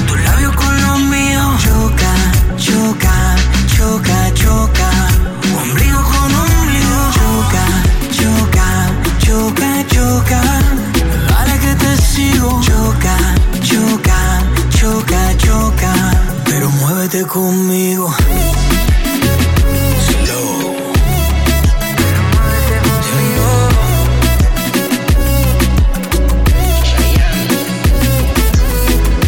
Tu 0.07 0.15
labio 0.15 0.55
con 0.55 0.81
los 0.81 0.99
míos. 0.99 1.63
Choca, 1.63 2.13
choca, 2.57 3.35
choca, 3.75 4.33
choca. 4.33 4.89
Ombligo. 5.61 5.92
Choca. 10.33 10.59
Dale 11.29 11.59
que 11.59 11.75
te 11.75 11.97
sigo. 11.97 12.61
Choca, 12.61 13.17
choca, 13.61 14.43
choca, 14.69 15.37
choca. 15.37 15.93
Pero 16.45 16.69
muévete 16.69 17.25
conmigo. 17.25 18.13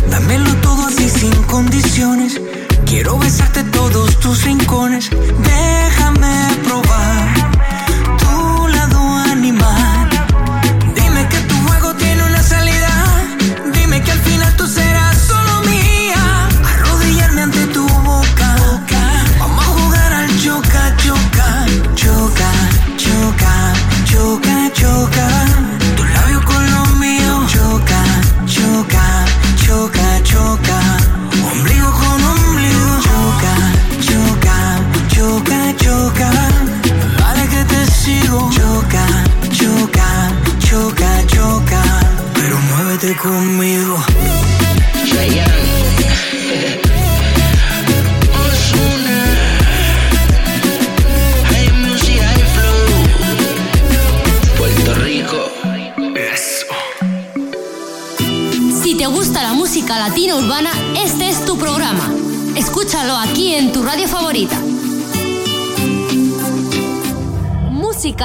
Dámelo 0.10 0.56
todo 0.61 0.88
así 0.88 1.10
sin 1.10 1.34
condiciones. 1.44 2.40
Quiero 2.86 3.18
besarte 3.18 3.64
todos 3.64 4.19
tus 4.19 4.44
rincones. 4.44 5.10
Déjame 5.10 5.74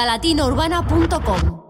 musicalatinourbana.com 0.01 1.60